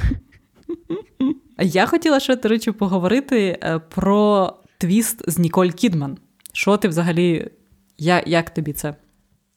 Я 1.60 1.86
хотіла 1.86 2.20
ще, 2.20 2.36
до 2.36 2.50
речі, 2.50 2.72
поговорити 2.72 3.60
е, 3.64 3.80
про 3.80 4.54
твіст 4.78 5.32
з 5.32 5.38
Ніколь 5.38 5.70
Кідман. 5.70 6.18
Що 6.54 6.78
ти 6.78 6.88
взагалі, 6.88 7.52
я, 7.98 8.24
як 8.26 8.54
тобі 8.54 8.74
це? 8.74 8.96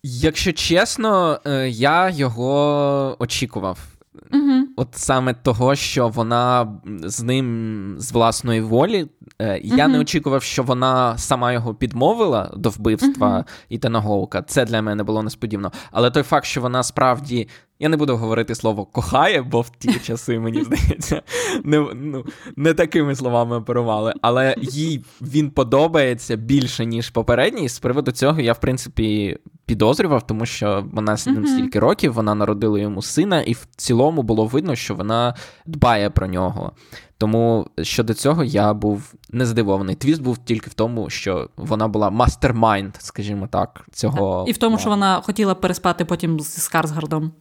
Якщо 0.03 0.53
чесно, 0.53 1.41
е, 1.47 1.69
я 1.69 2.11
його 2.11 3.17
очікував. 3.19 3.96
Угу. 4.33 4.67
От 4.77 4.89
саме 4.93 5.35
того, 5.35 5.75
що 5.75 6.09
вона 6.09 6.73
з 7.05 7.23
ним 7.23 7.97
з 7.99 8.13
власної 8.13 8.61
волі. 8.61 9.07
Е, 9.39 9.61
я 9.65 9.85
угу. 9.85 9.93
не 9.93 9.99
очікував, 9.99 10.43
що 10.43 10.63
вона 10.63 11.19
сама 11.19 11.53
його 11.53 11.75
підмовила 11.75 12.53
до 12.57 12.71
вбивства. 12.71 13.45
Ітана 13.69 14.01
Гоука. 14.01 14.43
Це 14.43 14.65
для 14.65 14.83
мене 14.83 15.03
було 15.03 15.23
несподівано. 15.23 15.73
Але 15.91 16.11
той 16.11 16.23
факт, 16.23 16.47
що 16.47 16.61
вона 16.61 16.83
справді 16.83 17.49
я 17.79 17.89
не 17.89 17.97
буду 17.97 18.17
говорити 18.17 18.55
слово 18.55 18.85
кохає, 18.85 19.43
бо 19.43 19.61
в 19.61 19.71
ті 19.71 19.93
часи, 19.93 20.39
мені 20.39 20.65
здається, 20.65 21.23
не 21.65 21.87
ну, 21.95 22.25
не 22.57 22.75
такими 22.75 23.15
словами 23.15 23.57
оперували. 23.57 24.15
Але 24.23 24.55
їй 24.61 25.05
він 25.21 25.51
подобається 25.51 26.37
більше, 26.37 26.87
ніж 26.87 27.11
попередній. 27.11 27.69
З 27.69 27.79
приводу 27.79 28.13
цього 28.13 28.41
я, 28.41 28.53
в 28.53 28.61
принципі, 28.61 29.39
підозрював, 29.67 30.27
тому 30.27 30.47
що 30.47 30.87
вона 30.93 31.17
з 31.17 31.27
ним 31.27 31.47
стільки 31.47 31.79
років, 31.79 32.13
вона 32.13 32.35
народила 32.35 32.79
йому 32.79 33.03
сина, 33.03 33.43
і 33.43 33.53
в 33.53 33.67
цілому 33.77 34.23
було 34.23 34.45
видно, 34.45 34.75
що 34.75 34.95
вона 34.95 35.35
дбає 35.67 36.11
про 36.11 36.27
нього. 36.27 36.73
Тому 37.19 37.67
щодо 37.83 38.15
цього 38.15 38.45
я 38.45 38.75
був 38.75 39.15
не 39.31 39.47
здивований. 39.47 39.97
Твіст 39.97 40.23
був 40.23 40.39
тільки 40.39 40.71
в 40.71 40.75
тому, 40.75 41.11
що 41.11 41.51
вона 41.57 41.89
була 41.89 42.11
mastermind, 42.11 42.95
скажімо 42.99 43.47
так, 43.47 43.87
цього. 43.93 44.45
І 44.49 44.53
в 44.53 44.57
тому, 44.57 44.79
що 44.79 44.91
вона 44.91 45.21
хотіла 45.21 45.55
переспати 45.55 46.05
потім 46.05 46.41
з 46.41 46.63
Скарсгардом. 46.63 47.33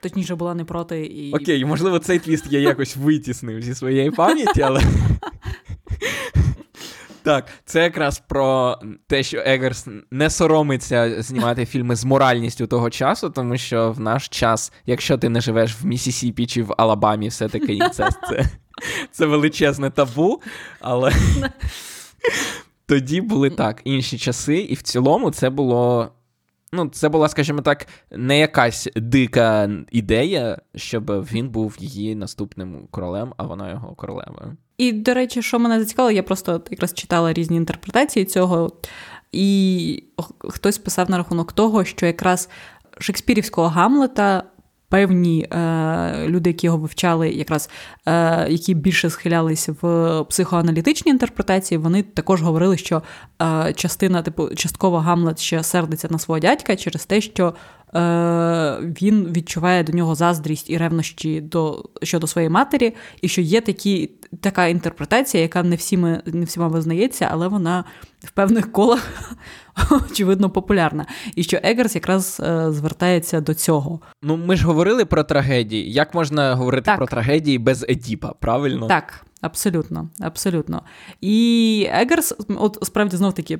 Точніше, 0.00 0.34
була 0.34 0.54
не 0.54 0.64
проти. 0.64 1.06
і... 1.06 1.32
Окей, 1.32 1.64
можливо, 1.64 1.98
цей 1.98 2.18
твіст 2.18 2.46
я 2.50 2.60
якось 2.60 2.96
витіснив 2.96 3.62
зі 3.62 3.74
своєї 3.74 4.10
пам'яті, 4.10 4.62
але. 4.62 4.82
Так, 7.26 7.46
це 7.64 7.82
якраз 7.82 8.18
про 8.18 8.78
те, 9.06 9.22
що 9.22 9.42
Егерс 9.46 9.88
не 10.10 10.30
соромиться 10.30 11.22
знімати 11.22 11.66
фільми 11.66 11.96
з 11.96 12.04
моральністю 12.04 12.66
того 12.66 12.90
часу, 12.90 13.30
тому 13.30 13.56
що 13.56 13.92
в 13.92 14.00
наш 14.00 14.28
час, 14.28 14.72
якщо 14.84 15.18
ти 15.18 15.28
не 15.28 15.40
живеш 15.40 15.76
в 15.80 15.86
Місісіпі 15.86 16.46
чи 16.46 16.62
в 16.62 16.74
Алабамі, 16.78 17.28
все-таки 17.28 17.74
інцест 17.74 18.18
це, 18.28 18.44
це 19.10 19.26
величезне 19.26 19.90
табу, 19.90 20.42
але 20.80 21.12
тоді 22.86 23.20
були 23.20 23.50
так 23.50 23.80
інші 23.84 24.18
часи, 24.18 24.56
і 24.56 24.74
в 24.74 24.82
цілому 24.82 25.30
це 25.30 25.50
було 25.50 26.12
Ну, 26.72 26.88
це 26.88 27.08
була, 27.08 27.28
скажімо 27.28 27.62
так, 27.62 27.86
не 28.10 28.38
якась 28.38 28.88
дика 28.96 29.70
ідея, 29.90 30.58
щоб 30.74 31.10
він 31.10 31.48
був 31.48 31.76
її 31.78 32.14
наступним 32.14 32.88
королем, 32.90 33.34
а 33.36 33.42
вона 33.42 33.70
його 33.70 33.94
королевою. 33.94 34.56
І, 34.78 34.92
до 34.92 35.14
речі, 35.14 35.42
що 35.42 35.58
мене 35.58 35.80
зацікавило, 35.80 36.10
я 36.10 36.22
просто 36.22 36.62
якраз 36.70 36.94
читала 36.94 37.32
різні 37.32 37.56
інтерпретації 37.56 38.24
цього, 38.24 38.72
і 39.32 40.02
хтось 40.48 40.78
писав 40.78 41.10
на 41.10 41.16
рахунок 41.16 41.52
того, 41.52 41.84
що 41.84 42.06
якраз 42.06 42.48
Шекспірівського 42.98 43.68
Гамлета 43.68 44.42
певні 44.88 45.42
е, 45.42 46.28
люди, 46.28 46.50
які 46.50 46.66
його 46.66 46.78
вивчали, 46.78 47.30
якраз 47.30 47.70
е, 48.06 48.46
які 48.50 48.74
більше 48.74 49.10
схилялись 49.10 49.68
в 49.82 50.24
психоаналітичній 50.24 51.12
інтерпретації, 51.12 51.78
вони 51.78 52.02
також 52.02 52.42
говорили, 52.42 52.76
що 52.76 53.02
е, 53.42 53.72
частина, 53.72 54.22
типу, 54.22 54.54
частково 54.54 54.98
Гамлет 54.98 55.40
ще 55.40 55.62
сердиться 55.62 56.08
на 56.10 56.18
свого 56.18 56.38
дядька 56.38 56.76
через 56.76 57.06
те, 57.06 57.20
що 57.20 57.54
він 58.80 59.32
відчуває 59.36 59.82
до 59.82 59.92
нього 59.92 60.14
заздрість 60.14 60.70
і 60.70 60.76
ревнощі 60.76 61.40
до, 61.40 61.84
щодо 62.02 62.26
своєї 62.26 62.50
матері, 62.50 62.94
і 63.22 63.28
що 63.28 63.40
є 63.40 63.60
такі. 63.60 64.10
Така 64.40 64.66
інтерпретація, 64.66 65.42
яка 65.42 65.62
не 65.62 65.76
всіми 65.76 66.22
не 66.26 66.44
всіма 66.44 66.68
визнається, 66.68 67.28
але 67.30 67.48
вона 67.48 67.84
в 68.24 68.30
певних 68.30 68.72
колах 68.72 69.10
очевидно 69.90 70.50
популярна. 70.50 71.06
І 71.36 71.42
що 71.42 71.58
Егерс 71.62 71.94
якраз 71.94 72.40
е, 72.44 72.72
звертається 72.72 73.40
до 73.40 73.54
цього. 73.54 74.00
Ну, 74.22 74.36
ми 74.36 74.56
ж 74.56 74.66
говорили 74.66 75.04
про 75.04 75.24
трагедії. 75.24 75.92
Як 75.92 76.14
можна 76.14 76.54
говорити 76.54 76.84
так. 76.84 76.96
про 76.96 77.06
трагедії 77.06 77.58
без 77.58 77.82
Едіпа, 77.88 78.32
правильно? 78.40 78.86
Так, 78.86 79.26
абсолютно. 79.40 80.08
абсолютно. 80.20 80.82
І 81.20 81.88
Егерс, 81.92 82.34
от 82.48 82.78
справді 82.82 83.16
знов 83.16 83.34
таки. 83.34 83.58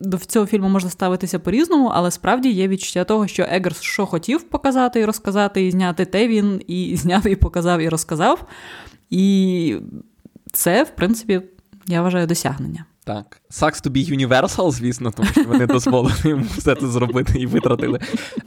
До 0.00 0.18
цього 0.18 0.46
фільму 0.46 0.68
можна 0.68 0.90
ставитися 0.90 1.38
по-різному, 1.38 1.90
але 1.94 2.10
справді 2.10 2.50
є 2.50 2.68
відчуття 2.68 3.04
того, 3.04 3.26
що 3.26 3.46
Егерс 3.50 3.82
що 3.82 4.06
хотів 4.06 4.42
показати 4.42 5.00
і 5.00 5.04
розказати, 5.04 5.66
і 5.66 5.70
зняти, 5.70 6.04
те 6.04 6.28
він 6.28 6.62
і 6.66 6.96
зняв, 6.96 7.26
і 7.26 7.36
показав, 7.36 7.80
і 7.80 7.88
розказав. 7.88 8.44
І 9.10 9.76
це, 10.52 10.82
в 10.82 10.90
принципі, 10.90 11.40
я 11.86 12.02
вважаю 12.02 12.26
досягнення. 12.26 12.84
Так. 13.08 13.40
Sucks 13.50 13.86
to 13.86 13.90
be 13.90 14.18
universal, 14.18 14.70
звісно, 14.72 15.10
тому 15.10 15.28
що 15.28 15.44
вони 15.44 15.66
дозволили 15.66 16.14
йому 16.24 16.44
все 16.56 16.74
це 16.74 16.86
зробити 16.86 17.38
і 17.40 17.46
витратили. 17.46 18.00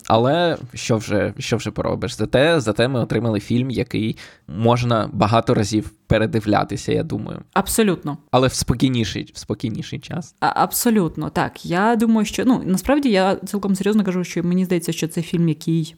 Але 0.08 0.58
що 0.74 0.98
вже 0.98 1.34
що 1.38 1.58
вже 1.58 1.72
поробиш? 1.72 2.14
Зате, 2.16 2.60
зате 2.60 2.88
ми 2.88 3.00
отримали 3.00 3.40
фільм, 3.40 3.72
який 3.72 4.18
можна 4.48 5.10
багато 5.14 5.54
разів 5.54 5.90
передивлятися, 6.08 6.92
я 6.94 7.04
думаю. 7.04 7.42
Абсолютно. 7.54 8.18
Але 8.32 8.48
в 8.48 8.54
спокійніший 8.54 9.32
в 9.34 9.38
спокійніший 9.38 10.00
час. 10.00 10.36
А, 10.40 10.52
Абсолютно, 10.56 11.30
так. 11.30 11.66
Я 11.66 11.96
думаю, 11.96 12.26
що 12.26 12.44
ну 12.46 12.62
насправді 12.66 13.10
я 13.10 13.36
цілком 13.36 13.76
серйозно 13.76 14.04
кажу, 14.04 14.24
що 14.24 14.44
мені 14.44 14.66
здається, 14.66 14.92
що 14.92 15.08
це 15.08 15.22
фільм, 15.22 15.50
який 15.50 15.96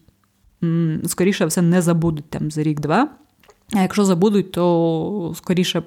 м- 0.62 1.00
скоріше 1.06 1.46
все 1.46 1.62
не 1.62 1.82
забудуть 1.82 2.30
там 2.30 2.50
за 2.50 2.62
рік-два. 2.62 3.08
А 3.74 3.80
якщо 3.82 4.04
забудуть, 4.04 4.52
то 4.52 5.32
скоріше 5.36 5.82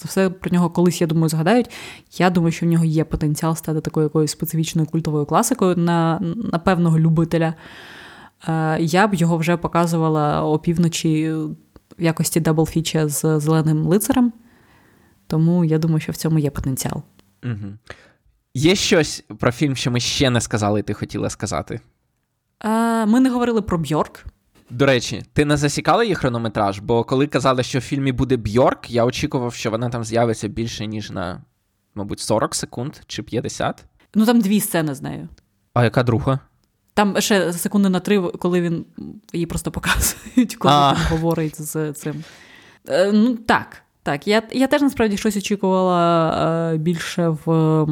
за 0.00 0.06
все 0.06 0.30
про 0.30 0.50
нього 0.50 0.70
колись, 0.70 1.00
я 1.00 1.06
думаю, 1.06 1.28
згадають. 1.28 1.70
Я 2.18 2.30
думаю, 2.30 2.52
що 2.52 2.66
в 2.66 2.68
нього 2.68 2.84
є 2.84 3.04
потенціал 3.04 3.56
стати 3.56 3.80
такою 3.80 4.04
якоюсь 4.04 4.30
специфічною 4.30 4.88
культовою 4.88 5.26
класикою 5.26 5.76
на, 5.76 6.20
на 6.52 6.58
певного 6.58 6.98
любителя. 6.98 7.54
Е, 8.48 8.76
я 8.80 9.06
б 9.06 9.14
його 9.14 9.36
вже 9.36 9.56
показувала 9.56 10.44
опівночі 10.44 11.32
в 11.32 12.02
якості 12.02 12.40
даблфіча 12.40 13.08
з 13.08 13.40
зеленим 13.40 13.86
лицарем. 13.86 14.32
Тому 15.26 15.64
я 15.64 15.78
думаю, 15.78 16.00
що 16.00 16.12
в 16.12 16.16
цьому 16.16 16.38
є 16.38 16.50
потенціал. 16.50 17.02
Угу. 17.44 17.72
Є 18.54 18.74
щось 18.74 19.24
про 19.38 19.52
фільм, 19.52 19.76
що 19.76 19.90
ми 19.90 20.00
ще 20.00 20.30
не 20.30 20.40
сказали, 20.40 20.80
і 20.80 20.82
ти 20.82 20.94
хотіла 20.94 21.30
сказати? 21.30 21.80
Е, 22.64 23.06
ми 23.06 23.20
не 23.20 23.30
говорили 23.30 23.62
про 23.62 23.78
Бьорк. 23.78 24.24
До 24.70 24.86
речі, 24.86 25.22
ти 25.32 25.44
не 25.44 25.56
засікала 25.56 26.02
її 26.02 26.14
хронометраж? 26.14 26.78
Бо 26.78 27.04
коли 27.04 27.26
казали, 27.26 27.62
що 27.62 27.78
в 27.78 27.82
фільмі 27.82 28.12
буде 28.12 28.36
Бьорк, 28.36 28.90
я 28.90 29.04
очікував, 29.04 29.54
що 29.54 29.70
вона 29.70 29.88
там 29.88 30.04
з'явиться 30.04 30.48
більше, 30.48 30.86
ніж 30.86 31.10
на, 31.10 31.42
мабуть, 31.94 32.20
40 32.20 32.54
секунд 32.54 32.96
чи 33.06 33.22
50. 33.22 33.84
Ну 34.14 34.26
там 34.26 34.40
дві 34.40 34.60
сцени 34.60 34.94
з 34.94 35.02
нею. 35.02 35.28
А 35.74 35.84
яка 35.84 36.02
друга? 36.02 36.38
Там 36.94 37.20
ще 37.20 37.52
секунди 37.52 37.88
на 37.88 38.00
три, 38.00 38.20
коли 38.20 38.60
він 38.60 38.84
її 39.32 39.46
просто 39.46 39.70
показують, 39.70 40.56
коли 40.56 40.74
він 40.74 41.06
говорить 41.10 41.62
з 41.62 41.92
цим. 41.92 42.24
Е, 42.88 43.12
ну, 43.12 43.34
так. 43.36 43.82
Так, 44.02 44.26
я 44.26 44.42
я 44.52 44.66
теж 44.66 44.82
насправді 44.82 45.16
щось 45.16 45.36
очікувала 45.36 46.72
е, 46.72 46.76
більше 46.78 47.28
в 47.28 47.82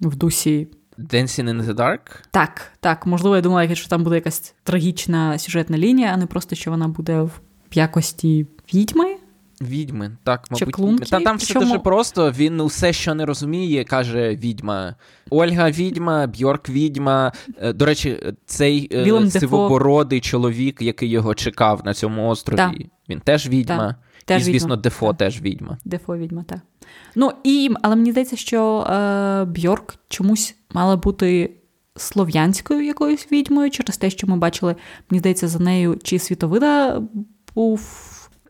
в 0.00 0.16
дусі 0.16 0.68
Dancing 1.08 1.48
in 1.48 1.62
the 1.62 1.74
Dark? 1.74 2.00
Так, 2.30 2.72
так. 2.80 3.06
Можливо, 3.06 3.36
я 3.36 3.42
думала, 3.42 3.74
що 3.74 3.88
там 3.88 4.04
буде 4.04 4.16
якась 4.16 4.54
трагічна 4.62 5.38
сюжетна 5.38 5.78
лінія, 5.78 6.10
а 6.14 6.16
не 6.16 6.26
просто 6.26 6.56
що 6.56 6.70
вона 6.70 6.88
буде 6.88 7.20
в 7.20 7.30
якості 7.72 8.46
відьми. 8.74 9.16
Відьми, 9.60 10.16
так, 10.24 10.44
мабуть. 10.50 10.74
Клунки? 10.74 11.04
Та 11.04 11.20
там 11.20 11.36
все 11.36 11.52
Чому? 11.52 11.66
дуже 11.66 11.78
просто. 11.78 12.30
Він 12.30 12.60
усе, 12.60 12.92
що 12.92 13.14
не 13.14 13.26
розуміє, 13.26 13.84
каже 13.84 14.36
відьма. 14.36 14.94
Ольга 15.30 15.70
відьма, 15.70 16.26
Бьорк 16.26 16.68
відьма. 16.68 17.32
Е, 17.62 17.72
до 17.72 17.84
речі, 17.84 18.34
цей 18.46 18.88
е, 18.92 19.02
Вілем 19.02 19.30
сивобородий 19.30 20.20
Дефо. 20.20 20.30
чоловік, 20.30 20.82
який 20.82 21.08
його 21.10 21.34
чекав 21.34 21.80
на 21.84 21.94
цьому 21.94 22.28
острові, 22.28 22.56
та. 22.56 22.72
він 23.08 23.20
теж 23.20 23.48
відьма. 23.48 23.76
Та. 23.88 23.96
Теж 24.24 24.42
І, 24.42 24.44
звісно, 24.44 24.68
відьма. 24.68 24.82
Дефо 24.82 25.08
так. 25.08 25.16
теж 25.16 25.40
відьма. 25.40 25.78
Дефо 25.84 26.16
відьма, 26.16 26.42
так. 26.42 26.60
Ну, 27.14 27.32
і, 27.44 27.70
але 27.82 27.96
мені 27.96 28.10
здається, 28.10 28.36
що 28.36 28.80
е, 28.80 29.44
Бьорк 29.44 29.94
чомусь 30.08 30.56
мала 30.72 30.96
бути 30.96 31.50
слов'янською 31.96 32.84
якоюсь 32.84 33.32
відьмою 33.32 33.70
через 33.70 33.96
те, 33.96 34.10
що 34.10 34.26
ми 34.26 34.36
бачили, 34.36 34.76
мені 35.10 35.18
здається, 35.18 35.48
за 35.48 35.58
нею 35.58 35.98
чи 36.02 36.18
світовида 36.18 37.02
був 37.54 37.80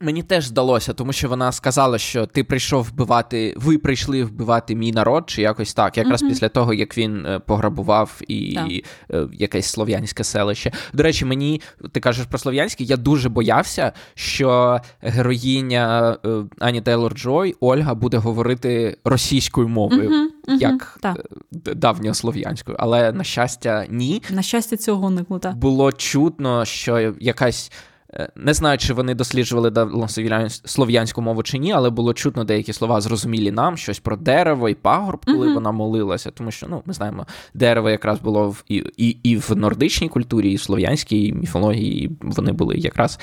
Мені 0.03 0.23
теж 0.23 0.47
здалося, 0.47 0.93
тому 0.93 1.13
що 1.13 1.29
вона 1.29 1.53
сказала, 1.53 1.99
що 1.99 2.27
ти 2.27 2.45
прийшов 2.45 2.85
вбивати, 2.85 3.55
ви 3.57 3.79
прийшли 3.79 4.25
вбивати 4.25 4.75
мій 4.75 4.93
народ, 4.93 5.25
чи 5.27 5.43
якось 5.43 5.75
так, 5.75 5.99
якраз 5.99 6.23
mm-hmm. 6.23 6.29
після 6.29 6.49
того, 6.49 6.75
як 6.75 6.99
він 6.99 7.27
е, 7.27 7.39
пограбував 7.39 8.21
і, 8.29 8.37
і 8.39 8.85
е, 9.11 9.27
якесь 9.33 9.67
слов'янське 9.67 10.25
селище. 10.25 10.73
До 10.93 11.03
речі, 11.03 11.25
мені 11.25 11.61
ти 11.93 12.01
кажеш 12.01 12.27
про 12.27 12.39
слов'янське, 12.39 12.85
я 12.85 12.97
дуже 12.97 13.29
боявся, 13.29 13.93
що 14.15 14.81
героїня 15.01 16.17
е, 16.27 16.29
Ані 16.59 16.81
Тейлор 16.81 17.15
Джой 17.15 17.57
Ольга 17.61 17.95
буде 17.95 18.17
говорити 18.17 18.97
російською 19.05 19.69
мовою, 19.69 20.11
mm-hmm. 20.11 20.59
як 20.61 20.99
mm-hmm. 21.03 21.75
давньослов'янською. 21.75 22.77
Але 22.81 23.13
на 23.13 23.25
щастя, 23.25 23.87
ні. 23.91 24.23
На 24.31 24.43
щастя, 24.43 24.77
цього 24.77 25.07
уникло, 25.07 25.41
було 25.55 25.93
чутно, 25.93 26.65
що 26.65 27.15
якась. 27.21 27.73
Е, 28.15 28.29
не 28.37 28.55
знаю, 28.55 28.79
чи 28.79 28.95
вони 28.95 29.15
досліджували 29.15 29.89
слов'янську 30.65 31.23
мову 31.23 31.43
чи 31.43 31.59
ні, 31.59 31.73
але 31.73 31.91
було 31.91 32.15
чутно 32.15 32.45
деякі 32.45 32.73
слова 32.73 33.01
зрозумілі 33.01 33.51
нам, 33.51 33.77
щось 33.77 33.99
про 33.99 34.17
дерево 34.17 34.69
і 34.69 34.75
пагорб, 34.75 35.25
коли 35.25 35.49
uh-huh. 35.49 35.55
вона 35.55 35.73
молилася. 35.73 36.31
Тому 36.31 36.51
що 36.51 36.67
ну, 36.71 36.83
ми 36.87 36.95
знаємо, 36.95 37.27
дерево 37.55 37.91
якраз 37.91 38.21
було 38.21 38.49
в 38.49 38.65
і, 38.69 38.85
і, 38.97 39.09
і 39.09 39.37
в 39.37 39.57
нордичній 39.57 40.09
культурі, 40.09 40.53
і 40.53 40.57
в 40.57 40.61
слов'янській 40.61 41.33
міфології, 41.33 42.05
і 42.05 42.11
вони 42.21 42.53
були 42.53 42.77
якраз 42.77 43.21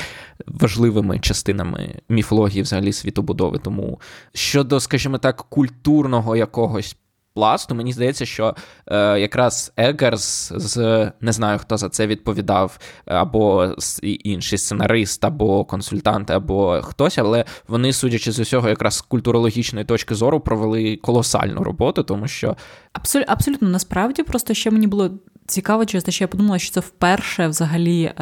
важливими 0.48 1.20
частинами 1.20 1.96
міфології 2.10 2.62
взагалі 2.62 2.94
світобудови. 2.94 3.58
Тому 3.58 4.00
щодо, 4.34 4.80
скажімо 4.80 5.18
так, 5.18 5.46
культурного 5.50 6.36
якогось 6.36 6.98
пласту, 7.38 7.76
мені 7.76 7.94
здається, 7.94 8.26
що 8.26 8.56
е, 8.88 9.20
якраз 9.20 9.74
Егерс 9.78 10.52
з 10.56 10.78
не 11.22 11.32
знаю, 11.32 11.60
хто 11.60 11.78
за 11.78 11.90
це 11.90 12.08
відповідав, 12.08 12.80
або 13.06 13.76
інший 14.02 14.58
сценарист, 14.58 15.26
або 15.26 15.66
консультант, 15.66 16.32
або 16.32 16.82
хтось, 16.82 17.18
але 17.18 17.46
вони, 17.68 17.94
судячи 17.94 18.32
з 18.32 18.40
усього, 18.40 18.70
якраз 18.70 18.96
з 18.96 19.02
культурологічної 19.02 19.86
точки 19.86 20.16
зору 20.16 20.40
провели 20.40 20.96
колосальну 20.96 21.64
роботу, 21.64 22.04
тому 22.04 22.28
що 22.28 22.56
абсолютно 22.94 23.34
абсолютно 23.34 23.70
насправді 23.70 24.24
просто 24.24 24.54
ще 24.54 24.72
мені 24.72 24.88
було. 24.88 25.12
Цікаво, 25.48 25.86
через 25.86 26.04
те, 26.04 26.12
що 26.12 26.24
я 26.24 26.28
подумала, 26.28 26.60
що 26.60 26.72
це 26.72 26.80
вперше 26.80 27.48
взагалі 27.48 28.02
е, 28.04 28.14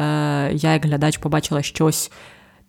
я, 0.52 0.72
як 0.72 0.84
глядач, 0.84 1.16
побачила 1.16 1.62
щось, 1.62 2.10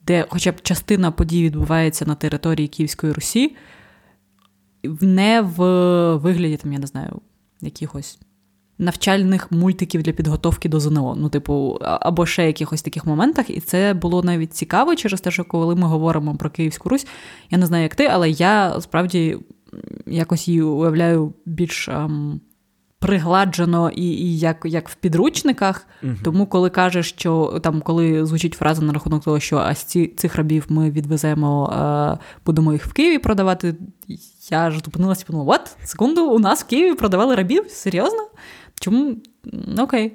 де 0.06 0.26
хоча 0.30 0.52
б 0.52 0.62
частина 0.62 1.12
подій 1.12 1.44
відбувається 1.44 2.06
на 2.06 2.16
території 2.16 2.68
Київської 2.68 3.14
Русі, 3.14 3.56
не 5.02 5.42
в 5.42 5.58
вигляді, 6.16 6.58
там, 6.58 6.74
я 6.74 6.80
не 6.80 6.88
знаю, 6.88 7.22
якихось 7.62 8.20
навчальних 8.78 9.52
мультиків 9.52 10.04
для 10.04 10.12
підготовки 10.12 10.70
до 10.70 10.80
ЗНО. 10.80 11.16
Ну, 11.16 11.30
типу, 11.30 11.78
або 11.82 12.26
ще 12.26 12.48
якихось 12.48 12.82
таких 12.82 13.06
моментах. 13.06 13.50
І 13.50 13.60
це 13.60 13.94
було 13.94 14.24
навіть 14.24 14.54
цікаво 14.54 14.96
через 14.96 15.22
те, 15.22 15.32
що 15.32 15.44
коли 15.44 15.76
ми 15.76 15.88
говоримо 15.88 16.36
про 16.36 16.50
Київську 16.50 16.90
Русь, 16.90 17.08
я 17.50 17.58
не 17.58 17.66
знаю, 17.66 17.84
як 17.84 17.96
ти, 17.96 18.06
але 18.06 18.30
я 18.30 18.82
справді 18.82 19.38
якось 20.06 20.48
її 20.48 20.62
уявляю 20.62 21.34
більш. 21.46 21.90
Ам, 21.90 22.42
пригладжено 23.00 23.90
і 23.90 24.04
і 24.04 24.40
як 24.40 24.62
як 24.66 24.90
в 24.90 24.96
підручниках. 24.96 25.88
uh 26.04 26.24
Тому, 26.24 26.46
коли 26.46 26.70
кажеш, 26.70 27.10
що 27.10 27.60
там, 27.64 27.82
коли 27.82 28.26
звучить 28.26 28.54
фраза 28.54 28.82
на 28.82 28.94
рахунок 28.94 29.24
того, 29.24 29.40
що 29.40 29.58
а 29.58 29.74
ці, 29.74 30.08
цих 30.08 30.36
рабів 30.36 30.66
ми 30.70 30.92
відвеземо, 30.92 31.74
е, 32.14 32.26
будемо 32.46 32.74
їх 32.74 32.86
в 32.86 32.94
Києві 32.94 33.18
продавати, 33.18 33.76
я 34.52 34.72
ж 34.72 34.80
зупинилася 34.86 35.22
і 35.24 35.26
подумала, 35.26 35.56
от, 35.56 35.88
секунду, 35.90 36.30
у 36.30 36.40
нас 36.40 36.64
в 36.64 36.68
Києві 36.68 36.96
продавали 36.96 37.36
рабів? 37.36 37.66
Серйозно? 37.70 38.28
Чому? 38.80 39.16
Окей. 39.78 40.14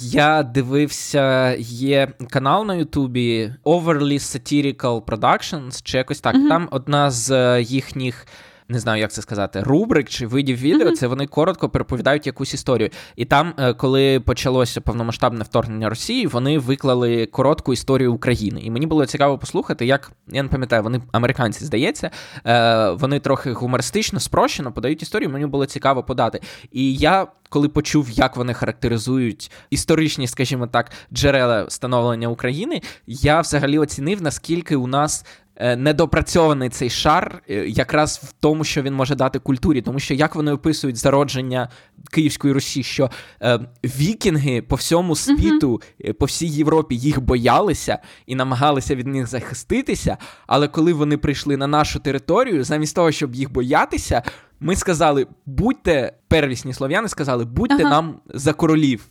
Я 0.00 0.42
дивився, 0.42 1.54
є 1.58 2.12
канал 2.30 2.66
на 2.66 2.74
Ютубі 2.74 3.54
Overly 3.64 4.18
Satirical 4.18 5.02
Productions, 5.02 5.80
чи 5.82 5.98
якось 5.98 6.20
так. 6.20 6.34
Mm-hmm. 6.34 6.48
Там 6.48 6.68
одна 6.70 7.10
з 7.10 7.60
їхніх 7.62 8.26
не 8.72 8.78
знаю, 8.78 9.00
як 9.00 9.12
це 9.12 9.22
сказати, 9.22 9.60
рубрик 9.60 10.08
чи 10.08 10.26
видів 10.26 10.56
відео, 10.56 10.88
mm-hmm. 10.88 10.92
це 10.92 11.06
вони 11.06 11.26
коротко 11.26 11.68
переповідають 11.68 12.26
якусь 12.26 12.54
історію. 12.54 12.90
І 13.16 13.24
там, 13.24 13.54
е, 13.58 13.74
коли 13.74 14.20
почалося 14.20 14.80
повномасштабне 14.80 15.44
вторгнення 15.44 15.88
Росії, 15.88 16.26
вони 16.26 16.58
виклали 16.58 17.26
коротку 17.26 17.72
історію 17.72 18.14
України. 18.14 18.60
І 18.60 18.70
мені 18.70 18.86
було 18.86 19.06
цікаво 19.06 19.38
послухати, 19.38 19.86
як 19.86 20.12
я 20.28 20.42
не 20.42 20.48
пам'ятаю, 20.48 20.82
вони 20.82 21.02
американці 21.12 21.64
здається, 21.64 22.10
е, 22.46 22.90
вони 22.90 23.20
трохи 23.20 23.52
гумористично, 23.52 24.20
спрощено 24.20 24.72
подають 24.72 25.02
історію. 25.02 25.30
Мені 25.30 25.46
було 25.46 25.66
цікаво 25.66 26.02
подати. 26.02 26.40
І 26.72 26.94
я. 26.94 27.26
Коли 27.48 27.68
почув, 27.68 28.10
як 28.10 28.36
вони 28.36 28.54
характеризують 28.54 29.50
історичні, 29.70 30.26
скажімо 30.26 30.66
так, 30.66 30.90
джерела 31.12 31.70
становлення 31.70 32.28
України, 32.28 32.82
я 33.06 33.40
взагалі 33.40 33.78
оцінив, 33.78 34.22
наскільки 34.22 34.76
у 34.76 34.86
нас 34.86 35.24
недопрацьований 35.56 36.68
цей 36.68 36.90
шар, 36.90 37.42
е, 37.50 37.54
якраз 37.68 38.20
в 38.24 38.32
тому, 38.40 38.64
що 38.64 38.82
він 38.82 38.94
може 38.94 39.14
дати 39.14 39.38
культурі, 39.38 39.82
тому 39.82 39.98
що 39.98 40.14
як 40.14 40.34
вони 40.34 40.52
описують 40.52 40.96
зародження 40.96 41.68
Київської 42.10 42.54
Русі, 42.54 42.82
що 42.82 43.10
е, 43.42 43.58
вікінги 43.84 44.62
по 44.62 44.76
всьому 44.76 45.16
світу, 45.16 45.80
mm-hmm. 46.00 46.12
по 46.12 46.26
всій 46.26 46.46
Європі 46.46 46.96
їх 46.96 47.20
боялися 47.20 47.98
і 48.26 48.34
намагалися 48.34 48.94
від 48.94 49.06
них 49.06 49.26
захиститися. 49.26 50.16
Але 50.46 50.68
коли 50.68 50.92
вони 50.92 51.16
прийшли 51.16 51.56
на 51.56 51.66
нашу 51.66 52.00
територію, 52.00 52.64
замість 52.64 52.94
того, 52.94 53.12
щоб 53.12 53.34
їх 53.34 53.52
боятися, 53.52 54.22
ми 54.60 54.76
сказали: 54.76 55.26
будьте 55.46 56.12
первісні 56.28 56.74
слов'яни, 56.74 57.08
сказали, 57.08 57.44
будьте 57.44 57.82
ага. 57.84 57.90
нам 57.90 58.14
за 58.34 58.52
королів. 58.52 59.08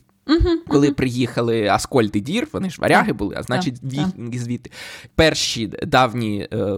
Коли 0.68 0.92
приїхали 0.92 1.66
Аскольд 1.66 2.16
і 2.16 2.20
Дір, 2.20 2.48
вони 2.52 2.70
ж 2.70 2.80
варяги 2.80 3.12
були, 3.12 3.34
а 3.38 3.42
значить, 3.42 3.82
вікінги 3.82 4.38
звідти. 4.38 4.70
Перші 5.14 5.66
давні 5.66 6.48
е, 6.52 6.76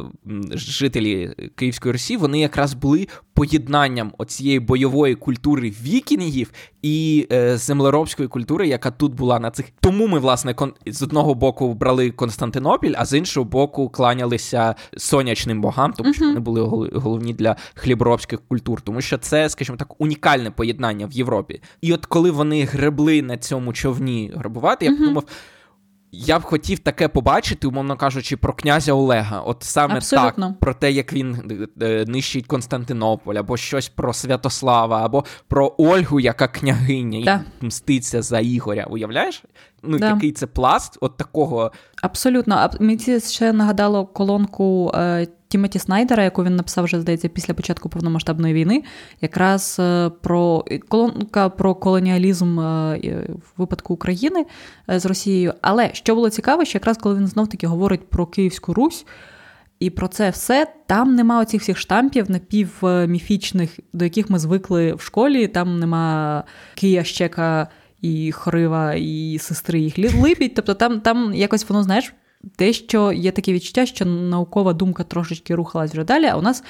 жителі 0.55 1.35
Київської 1.55 1.93
Росії 1.93 2.17
вони 2.17 2.41
якраз 2.41 2.75
були 2.75 3.09
поєднанням 3.35 4.13
оцієї 4.19 4.61
бойової 4.61 5.15
культури 5.15 5.73
вікінгів 5.83 6.51
і 6.83 7.27
е, 7.33 7.57
землеробської 7.57 8.29
культури, 8.29 8.69
яка 8.69 8.91
тут 8.91 9.15
була 9.15 9.39
на 9.39 9.51
цих. 9.51 9.67
Тому 9.81 10.07
ми, 10.07 10.19
власне, 10.19 10.55
кон... 10.55 10.73
з 10.87 11.03
одного 11.03 11.35
боку 11.35 11.75
брали 11.75 12.11
Константинопіль, 12.11 12.95
а 12.97 13.05
з 13.05 13.19
іншого 13.19 13.45
боку, 13.45 13.89
кланялися 13.89 14.75
сонячним 14.97 15.61
богам, 15.61 15.93
тому 15.93 16.15
що 16.15 16.25
вони 16.25 16.41
були 16.41 16.61
головні 16.95 17.33
для 17.33 17.57
хліборобських 17.75 18.41
культур, 18.49 18.81
тому 18.81 19.01
що 19.01 19.19
це, 19.19 19.49
скажімо 19.49 19.79
так, 19.79 20.01
унікальне 20.01 20.51
поєднання 20.51 21.07
в 21.07 21.13
Європі. 21.13 21.61
І 21.81 21.93
от 21.93 22.07
коли 22.07 22.31
вони 22.31 22.65
гребли 22.65 23.23
на 23.23 23.37
цьому 23.45 23.73
човні 23.73 24.33
грабувати, 24.35 24.85
я 24.85 24.97
подумав. 24.97 25.25
Я 26.17 26.39
б 26.39 26.43
хотів 26.43 26.79
таке 26.79 27.09
побачити, 27.09 27.67
умовно 27.67 27.97
кажучи, 27.97 28.37
про 28.37 28.53
князя 28.53 28.93
Олега. 28.93 29.41
От 29.41 29.63
саме 29.63 29.95
Абсолютно. 29.95 30.49
так, 30.49 30.59
про 30.59 30.75
те, 30.75 30.93
як 30.93 31.13
він 31.13 31.53
е, 31.81 31.87
е, 31.87 32.05
нищить 32.09 32.47
Константинополь, 32.47 33.35
або 33.35 33.57
щось 33.57 33.89
про 33.89 34.13
Святослава, 34.13 35.05
або 35.05 35.25
про 35.49 35.75
Ольгу, 35.79 36.21
яка 36.21 36.49
княгиня, 36.49 37.25
да. 37.25 37.41
і 37.63 37.67
мститься 37.67 38.23
за 38.23 38.41
Ігоря. 38.41 38.87
Уявляєш? 38.91 39.43
Ну, 39.83 39.99
да. 39.99 40.11
який 40.11 40.33
це 40.33 40.47
пласт 40.47 40.99
от 41.01 41.17
такого. 41.17 41.73
Абсолютно. 42.03 42.71
Мені 42.81 42.97
це 42.97 43.21
ще 43.21 43.53
нагадало 43.53 44.07
колонку. 44.07 44.93
Тімоті 45.55 45.79
Снайдера, 45.79 46.25
яку 46.25 46.45
він 46.45 46.57
написав 46.57 46.85
вже 46.85 47.01
здається 47.01 47.29
після 47.29 47.55
початку 47.55 47.89
повномасштабної 47.89 48.55
війни, 48.55 48.83
якраз 49.21 49.77
е, 49.81 50.11
про 50.21 50.65
колонка 50.89 51.49
про 51.49 51.75
колоніалізм 51.75 52.61
е, 52.61 52.97
в 53.29 53.61
випадку 53.61 53.95
України 53.95 54.47
е, 54.91 54.99
з 54.99 55.07
Росією. 55.07 55.55
Але 55.61 55.91
що 55.93 56.15
було 56.15 56.31
цікаво, 56.31 56.65
що 56.65 56.79
якраз 56.79 56.99
коли 56.99 57.15
він 57.15 57.27
знов 57.27 57.49
таки 57.49 57.67
говорить 57.67 58.09
про 58.09 58.27
Київську 58.27 58.75
Русь. 58.75 59.07
І 59.81 59.91
про 59.91 60.09
це 60.09 60.31
все 60.31 60.67
там 60.87 61.15
нема 61.15 61.41
оцих 61.41 61.63
всіх 61.63 61.79
штампів 61.79 62.31
напівміфічних, 62.31 63.79
до 63.93 64.05
яких 64.05 64.31
ми 64.31 64.39
звикли 64.39 64.95
в 64.95 65.01
школі. 65.01 65.49
Там 65.49 65.79
нема 65.79 66.45
Кия 66.75 67.05
Щека 67.05 67.69
і 68.01 68.33
Хорива, 68.33 68.95
і 68.95 69.39
сестри 69.41 69.81
їх 69.81 70.15
липіть. 70.15 70.55
Тобто 70.55 70.75
там 70.75 71.01
там 71.01 71.35
якось 71.35 71.69
воно, 71.69 71.83
знаєш, 71.83 72.13
те, 72.57 72.73
що 72.73 73.13
є 73.13 73.31
таке 73.31 73.53
відчуття, 73.53 73.87
що 73.87 74.05
наукова 74.05 74.73
думка 74.73 75.05
трошечки 75.05 75.55
рухалась 75.55 75.93
вже 75.93 76.05
далі, 76.05 76.27
а 76.27 76.37
у 76.37 76.43
нас, 76.43 76.65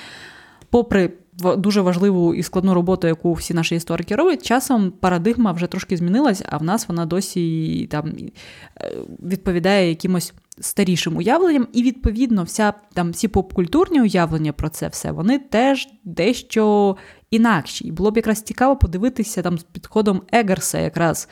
попри 0.71 1.13
дуже 1.57 1.81
важливу 1.81 2.35
і 2.35 2.43
складну 2.43 2.75
роботу, 2.75 3.07
яку 3.07 3.33
всі 3.33 3.55
наші 3.55 3.75
історики 3.75 4.17
роблять, 4.17 4.47
часом 4.47 4.91
парадигма 4.91 5.53
вже 5.53 5.67
трошки 5.67 5.97
змінилась, 5.97 6.43
а 6.49 6.57
в 6.57 6.63
нас 6.63 6.89
вона 6.89 7.07
досі 7.07 7.89
там 7.91 8.13
е, 8.17 8.33
відповідає 9.23 9.89
якимось 9.89 10.33
старішим 10.61 11.17
уявленням, 11.17 11.69
і, 11.73 11.83
відповідно, 11.83 12.43
вся 12.43 12.73
там 12.93 13.11
всі 13.11 13.29
попкультурні 13.29 14.01
уявлення 14.01 14.53
про 14.53 14.69
це 14.69 14.89
все, 14.89 15.13
вони 15.13 15.39
теж 15.39 15.89
дещо 16.05 16.97
інакші. 17.31 17.87
І 17.87 17.93
було 17.93 18.11
б 18.11 18.17
якраз 18.17 18.43
цікаво 18.43 18.77
подивитися 18.77 19.43
там 19.43 19.59
з 19.59 19.63
підходом 19.63 20.23
Егерса, 20.33 20.79
якраз 20.79 21.29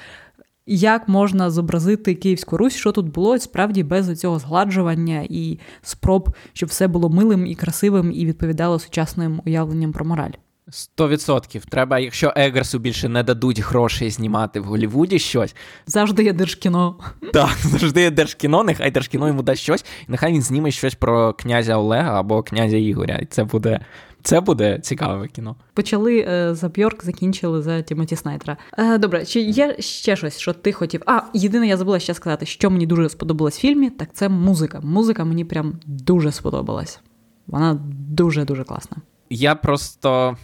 як 0.66 1.08
можна 1.08 1.50
зобразити 1.50 2.14
Київську 2.14 2.56
Русь, 2.56 2.76
що 2.76 2.92
тут 2.92 3.08
було 3.08 3.38
справді 3.38 3.82
без 3.82 4.20
цього 4.20 4.38
згладжування 4.38 5.26
і 5.28 5.58
спроб, 5.82 6.34
щоб 6.52 6.68
все 6.68 6.88
було 6.88 7.10
милим 7.10 7.46
і 7.46 7.54
красивим 7.54 8.12
і 8.14 8.26
відповідало 8.26 8.78
сучасним 8.78 9.42
уявленням 9.46 9.92
про 9.92 10.04
мораль. 10.04 10.32
Сто 10.70 11.08
відсотків. 11.08 11.66
Треба, 11.66 11.98
якщо 11.98 12.32
Егерсу 12.36 12.78
більше 12.78 13.08
не 13.08 13.22
дадуть 13.22 13.60
грошей 13.60 14.10
знімати 14.10 14.60
в 14.60 14.64
Голівуді 14.64 15.18
щось. 15.18 15.54
Завжди 15.86 16.24
є 16.24 16.32
держкіно. 16.32 16.96
Так, 17.32 17.56
завжди 17.62 18.00
є 18.00 18.10
держкіно, 18.10 18.64
нехай 18.64 18.90
держкіно 18.90 19.28
йому 19.28 19.42
дасть 19.42 19.62
щось, 19.62 19.84
і 20.08 20.10
нехай 20.10 20.32
він 20.32 20.42
зніме 20.42 20.70
щось 20.70 20.94
про 20.94 21.32
князя 21.32 21.76
Олега 21.76 22.20
або 22.20 22.42
князя 22.42 22.76
Ігоря. 22.76 23.16
І 23.16 23.26
це 23.26 23.44
буде 23.44 23.80
це 24.22 24.40
буде 24.40 24.78
цікаве 24.78 25.28
кіно. 25.28 25.56
Почали 25.74 26.26
е, 26.28 26.54
за 26.54 26.68
Бьорк, 26.68 27.04
закінчили 27.04 27.62
за 27.62 27.82
Тімоті 27.82 28.16
Снайдера. 28.16 28.56
Е, 28.78 28.98
добре, 28.98 29.24
чи 29.24 29.40
є 29.40 29.76
ще 29.78 30.16
щось, 30.16 30.38
що 30.38 30.52
ти 30.52 30.72
хотів? 30.72 31.02
А, 31.06 31.20
єдине, 31.34 31.68
я 31.68 31.76
забула 31.76 31.98
ще 31.98 32.14
сказати, 32.14 32.46
що 32.46 32.70
мені 32.70 32.86
дуже 32.86 33.08
сподобалось 33.08 33.58
в 33.58 33.60
фільмі, 33.60 33.90
так 33.90 34.08
це 34.12 34.28
музика. 34.28 34.80
Музика 34.80 35.24
мені 35.24 35.44
прям 35.44 35.80
дуже 35.86 36.32
сподобалась. 36.32 37.00
Вона 37.46 37.80
дуже-дуже 38.08 38.64
класна. 38.64 38.96
Я 39.30 39.54
просто. 39.54 40.36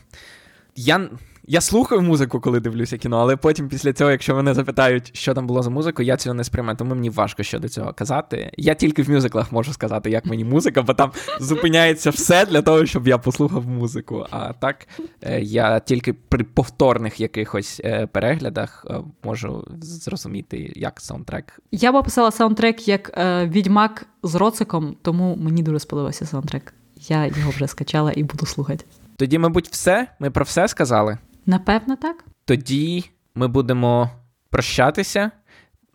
Я 0.76 1.08
я 1.50 1.61
слухаю 1.61 2.02
музику, 2.02 2.40
коли 2.40 2.61
дивлюся 2.61 2.98
кіно, 2.98 3.18
але 3.18 3.37
потім 3.37 3.68
після 3.68 3.92
цього, 3.92 4.11
якщо 4.11 4.34
мене 4.34 4.54
запитають, 4.54 5.16
що 5.16 5.34
там 5.34 5.46
було 5.46 5.62
за 5.62 5.70
музику, 5.70 6.02
я 6.02 6.16
цього 6.16 6.34
не 6.34 6.44
сприймаю, 6.44 6.76
тому 6.76 6.94
мені 6.94 7.11
важко 7.11 7.42
щодо 7.42 7.68
цього 7.68 7.92
казати. 7.92 8.50
Я 8.56 8.74
тільки 8.74 9.02
в 9.02 9.11
мюзиклах 9.11 9.52
можу 9.52 9.72
сказати, 9.72 10.11
як 10.11 10.26
мені 10.26 10.44
музика, 10.44 10.82
бо 10.82 10.94
там 10.94 11.12
зупиняється 11.40 12.11
все 12.11 12.46
для 12.46 12.62
того, 12.62 12.87
щоб 12.87 13.08
я 13.08 13.18
послухав 13.18 13.66
музику. 13.66 14.26
А 14.30 14.52
так 14.52 14.88
е, 15.22 15.40
я 15.40 15.80
тільки 15.80 16.12
при 16.12 16.44
повторних 16.44 17.20
якихось 17.20 17.80
е, 17.84 18.06
переглядах 18.06 18.87
е, 18.90 18.94
можу 19.24 19.64
зрозуміти, 19.80 20.72
як 20.76 21.00
саундтрек. 21.00 21.61
Я 21.70 21.92
б 21.92 21.94
описала 21.94 22.30
саундтрек 22.30 22.88
як 22.88 23.18
відьмак 23.44 24.06
з 24.22 24.34
роциком, 24.34 24.96
тому 25.02 25.37
мені 25.37 25.62
дуже 25.62 25.78
сподобався 25.78 26.26
саундтрек. 26.26 26.74
Я 27.08 27.26
його 27.26 27.50
вже 27.50 27.66
скачала 27.66 28.12
і 28.16 28.22
буду 28.22 28.46
слухати. 28.46 28.84
Тоді, 29.16 29.38
мабуть, 29.38 29.68
все. 29.68 30.08
Ми 30.18 30.30
про 30.30 30.44
все 30.44 30.68
сказали. 30.68 31.18
Напевно, 31.48 31.96
так. 31.96 32.24
Тоді 32.44 33.04
ми 33.34 33.48
будемо 33.48 34.11
прощатися. 34.50 35.30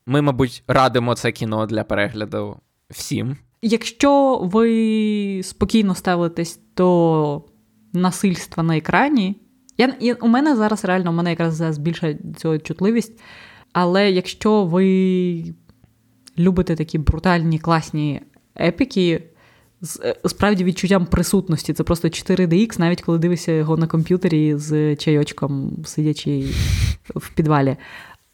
Ми, 0.05 0.21
мабуть, 0.21 0.63
радимо 0.67 1.15
це 1.15 1.31
кіно 1.31 1.65
для 1.65 1.83
перегляду 1.83 2.57
всім. 2.89 3.37
Якщо 3.61 4.37
ви 4.37 5.41
спокійно 5.43 5.95
ставитесь 5.95 6.59
до 6.77 7.41
насильства 7.93 8.63
на 8.63 8.77
екрані, 8.77 9.41
я, 9.77 9.93
я, 9.99 10.13
у 10.13 10.27
мене 10.27 10.55
зараз 10.55 10.85
реально 10.85 11.11
у 11.11 11.13
мене 11.13 11.29
якраз 11.29 11.55
зараз 11.55 11.77
більша 11.77 12.15
цього 12.37 12.57
чутливість. 12.57 13.19
Але 13.73 14.11
якщо 14.11 14.65
ви 14.65 15.53
любите 16.37 16.75
такі 16.75 16.97
брутальні, 16.97 17.59
класні 17.59 18.21
епіки, 18.59 19.23
з 19.83 19.99
е, 20.03 20.15
справді 20.25 20.63
відчуттям 20.63 21.05
присутності. 21.05 21.73
Це 21.73 21.83
просто 21.83 22.07
4DX, 22.07 22.79
навіть 22.79 23.01
коли 23.01 23.17
дивишся 23.17 23.51
його 23.51 23.77
на 23.77 23.87
комп'ютері 23.87 24.57
з 24.57 24.95
чайочком, 24.95 25.77
сидячи 25.85 26.45
в 27.15 27.29
підвалі. 27.29 27.77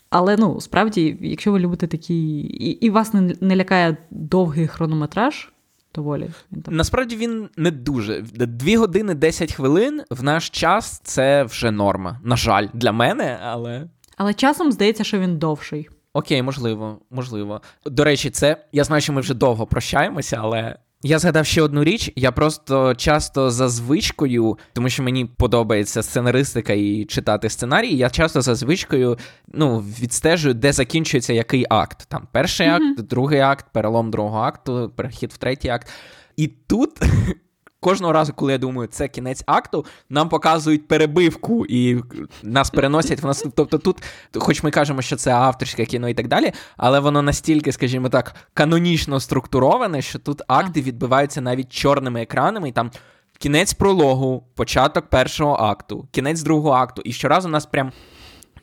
Але 0.09 0.38
ну, 0.38 0.62
справді, 0.62 1.17
якщо 1.21 1.51
ви 1.51 1.59
любите 1.59 1.88
такі. 1.88 2.39
І 2.39 2.69
і 2.69 2.89
вас 2.89 3.13
не, 3.13 3.35
не 3.41 3.55
лякає 3.55 3.97
довгий 4.12 4.67
хронометраж. 4.67 5.49
Доволі. 5.95 6.29
Він 6.51 6.62
там... 6.62 6.75
Насправді 6.75 7.15
він 7.15 7.49
не 7.57 7.71
дуже. 7.71 8.21
Дві 8.33 8.75
години 8.77 9.13
10 9.13 9.53
хвилин 9.53 10.01
в 10.09 10.23
наш 10.23 10.49
час 10.49 11.01
це 11.03 11.43
вже 11.43 11.71
норма. 11.71 12.19
На 12.23 12.38
жаль, 12.38 12.67
для 12.73 12.91
мене, 12.91 13.39
але. 13.43 13.88
Але 14.17 14.33
часом 14.33 14.71
здається, 14.71 15.03
що 15.03 15.19
він 15.19 15.38
довший. 15.38 15.89
Окей, 16.13 16.41
можливо, 16.41 16.99
можливо. 17.12 17.62
До 17.85 18.03
речі, 18.03 18.29
це 18.29 18.65
я 18.71 18.83
знаю, 18.83 19.02
що 19.02 19.13
ми 19.13 19.21
вже 19.21 19.33
довго 19.33 19.67
прощаємося, 19.67 20.39
але 20.41 20.75
Я 21.04 21.19
згадав 21.19 21.45
ще 21.45 21.62
одну 21.62 21.83
річ. 21.83 22.12
Я 22.15 22.31
просто 22.31 22.95
часто 22.95 23.52
за 23.52 23.69
звичкою, 23.69 24.58
тому 24.73 24.89
що 24.89 25.04
мені 25.04 25.25
подобається 25.25 26.04
сценаристика 26.04 26.73
і 26.73 27.06
читати 27.06 27.50
сценарії. 27.50 27.97
Я 27.97 28.10
часто 28.10 28.41
за 28.41 28.56
звичкою 28.56 29.17
ну, 29.47 29.79
відстежую, 29.79 30.54
де 30.54 30.73
закінчується 30.73 31.33
який 31.33 31.65
акт. 31.69 32.06
Там 32.08 32.27
перший 32.31 32.67
mm-hmm. 32.67 32.91
акт, 32.91 33.02
другий 33.02 33.39
акт, 33.39 33.65
перелом 33.73 34.12
другого 34.12 34.39
акту, 34.39 34.91
перехід 34.95 35.33
в 35.33 35.37
третій 35.37 35.69
акт. 35.69 35.87
І 36.37 36.47
тут 36.47 36.89
Кожного 37.80 38.13
разу, 38.13 38.34
коли 38.34 38.52
я 38.52 38.58
думаю, 38.58 38.88
це 38.88 39.08
кінець 39.08 39.44
акту, 39.46 39.86
нам 40.10 40.30
показують 40.30 40.88
перебивку 40.88 41.65
і 41.65 42.04
нас 42.44 42.69
переносять 42.69 43.21
в 43.21 43.25
нас. 43.25 43.46
Тобто 43.56 43.77
тут, 43.77 43.98
хоч 44.36 44.63
ми 44.63 44.71
кажемо, 44.71 45.02
що 45.02 45.15
це 45.15 45.32
авторське 45.32 45.86
кіно 45.86 46.10
і 46.10 46.13
так 46.13 46.27
далі, 46.27 46.52
але 46.77 47.00
воно 47.00 47.21
настільки, 47.21 47.71
скажімо 47.71 48.10
так, 48.10 48.36
канонічно 48.54 49.19
структуроване, 49.19 50.02
що 50.02 50.19
тут 50.19 50.42
акти 50.48 50.82
відбиваються 50.82 51.42
навіть 51.42 51.73
чорними 51.73 52.21
екранами, 52.21 52.69
і 52.69 52.71
там 52.71 52.92
кінець 53.38 53.73
прологу, 53.73 54.44
початок 54.56 55.06
першого 55.06 55.56
акту, 55.56 56.08
кінець 56.12 56.42
другого 56.42 56.75
акту. 56.75 57.02
І 57.06 57.12
щоразу 57.12 57.50
нас 57.50 57.65
прям 57.65 57.92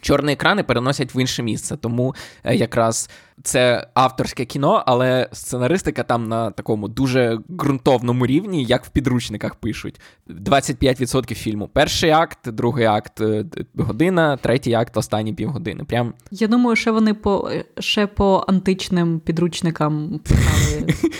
чорні 0.06 0.32
екрани 0.32 0.62
переносять 0.62 1.14
в 1.14 1.16
інше 1.20 1.42
місце. 1.42 1.76
Тому 1.76 2.14
е, 2.44 2.56
якраз 2.56 3.10
це 3.42 3.88
авторське 3.94 4.44
кіно, 4.44 4.82
але 4.86 5.28
сценаристика 5.32 6.02
там 6.02 6.28
на 6.28 6.50
такому 6.50 6.88
дуже 6.88 7.38
ґрунтовному 7.50 8.26
рівні, 8.26 8.64
як 8.64 8.84
в 8.84 8.88
підручниках 8.88 9.54
пишуть. 9.54 10.00
25% 10.28 11.34
фільму. 11.34 11.68
Перший 11.72 12.10
акт, 12.10 12.38
другий 12.44 12.84
акт 12.84 13.20
е, 13.20 13.44
година, 13.74 14.36
третій 14.36 14.74
акт 14.74 14.96
останні 14.96 15.34
півгодини. 15.34 15.84
Прям... 15.84 16.14
Я 16.30 16.46
думаю, 16.48 16.76
що 16.76 16.92
вони 16.92 17.14
по 17.14 17.50
ще 17.78 18.06
по 18.06 18.44
античним 18.48 19.20
підручникам 19.20 20.20
писали. 20.24 20.86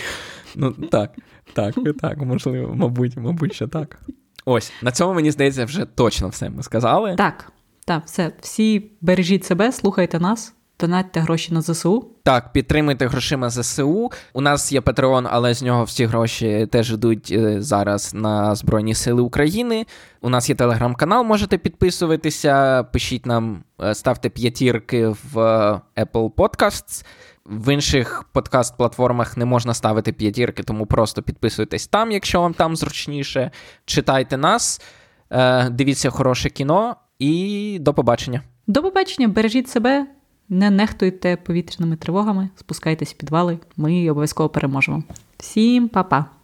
Ну 0.59 0.71
так, 0.71 1.11
так, 1.53 1.75
так, 2.01 2.17
можливо, 2.17 2.75
мабуть, 2.75 3.17
мабуть, 3.17 3.53
що 3.53 3.67
так. 3.67 3.99
Ось 4.45 4.73
на 4.81 4.91
цьому 4.91 5.13
мені 5.13 5.31
здається, 5.31 5.65
вже 5.65 5.85
точно 5.85 6.27
все 6.27 6.49
ми 6.49 6.63
сказали. 6.63 7.15
Так. 7.15 7.51
Так, 7.87 8.05
все, 8.05 8.31
всі 8.41 8.91
бережіть 9.01 9.45
себе, 9.45 9.71
слухайте 9.71 10.19
нас. 10.19 10.53
Донатьте 10.79 11.19
гроші 11.19 11.53
на 11.53 11.61
ЗСУ. 11.61 12.07
Так, 12.23 12.53
підтримуйте 12.53 13.07
грошима 13.07 13.49
ЗСУ. 13.49 14.11
У 14.33 14.41
нас 14.41 14.71
є 14.71 14.81
Патреон, 14.81 15.27
але 15.29 15.53
з 15.53 15.61
нього 15.61 15.83
всі 15.83 16.05
гроші 16.05 16.67
теж 16.71 16.91
йдуть 16.91 17.31
е, 17.31 17.61
зараз 17.61 18.13
на 18.13 18.55
Збройні 18.55 18.95
Сили 18.95 19.21
України. 19.21 19.85
У 20.21 20.29
нас 20.29 20.49
є 20.49 20.55
телеграм-канал, 20.55 21.23
можете 21.23 21.57
підписуватися. 21.57 22.83
Пишіть 22.83 23.25
нам, 23.25 23.63
е, 23.81 23.95
ставте 23.95 24.29
п'ятірки 24.29 25.07
в 25.07 25.39
е, 25.39 25.81
Apple 25.97 26.31
Podcasts. 26.31 27.05
В 27.45 27.73
інших 27.73 28.25
подкаст-платформах 28.33 29.37
не 29.37 29.45
можна 29.45 29.73
ставити 29.73 30.13
п'ятірки, 30.13 30.63
тому 30.63 30.85
просто 30.85 31.21
підписуйтесь 31.21 31.87
там, 31.87 32.11
якщо 32.11 32.41
вам 32.41 32.53
там 32.53 32.75
зручніше. 32.75 33.51
Читайте 33.85 34.37
нас, 34.37 34.81
дивіться 35.71 36.09
хороше 36.09 36.49
кіно. 36.49 36.95
І 37.19 37.77
до 37.81 37.93
побачення. 37.93 38.41
До 38.67 38.81
побачення, 38.81 39.27
бережіть 39.27 39.69
себе, 39.69 40.07
не 40.49 40.69
нехтуйте 40.69 41.35
повітряними 41.35 41.95
тривогами, 41.95 42.49
спускайтесь 42.55 43.13
в 43.13 43.17
підвали. 43.17 43.59
Ми 43.77 44.09
обов'язково 44.09 44.49
переможемо. 44.49 45.03
Всім 45.37 45.89
па-па! 45.89 46.36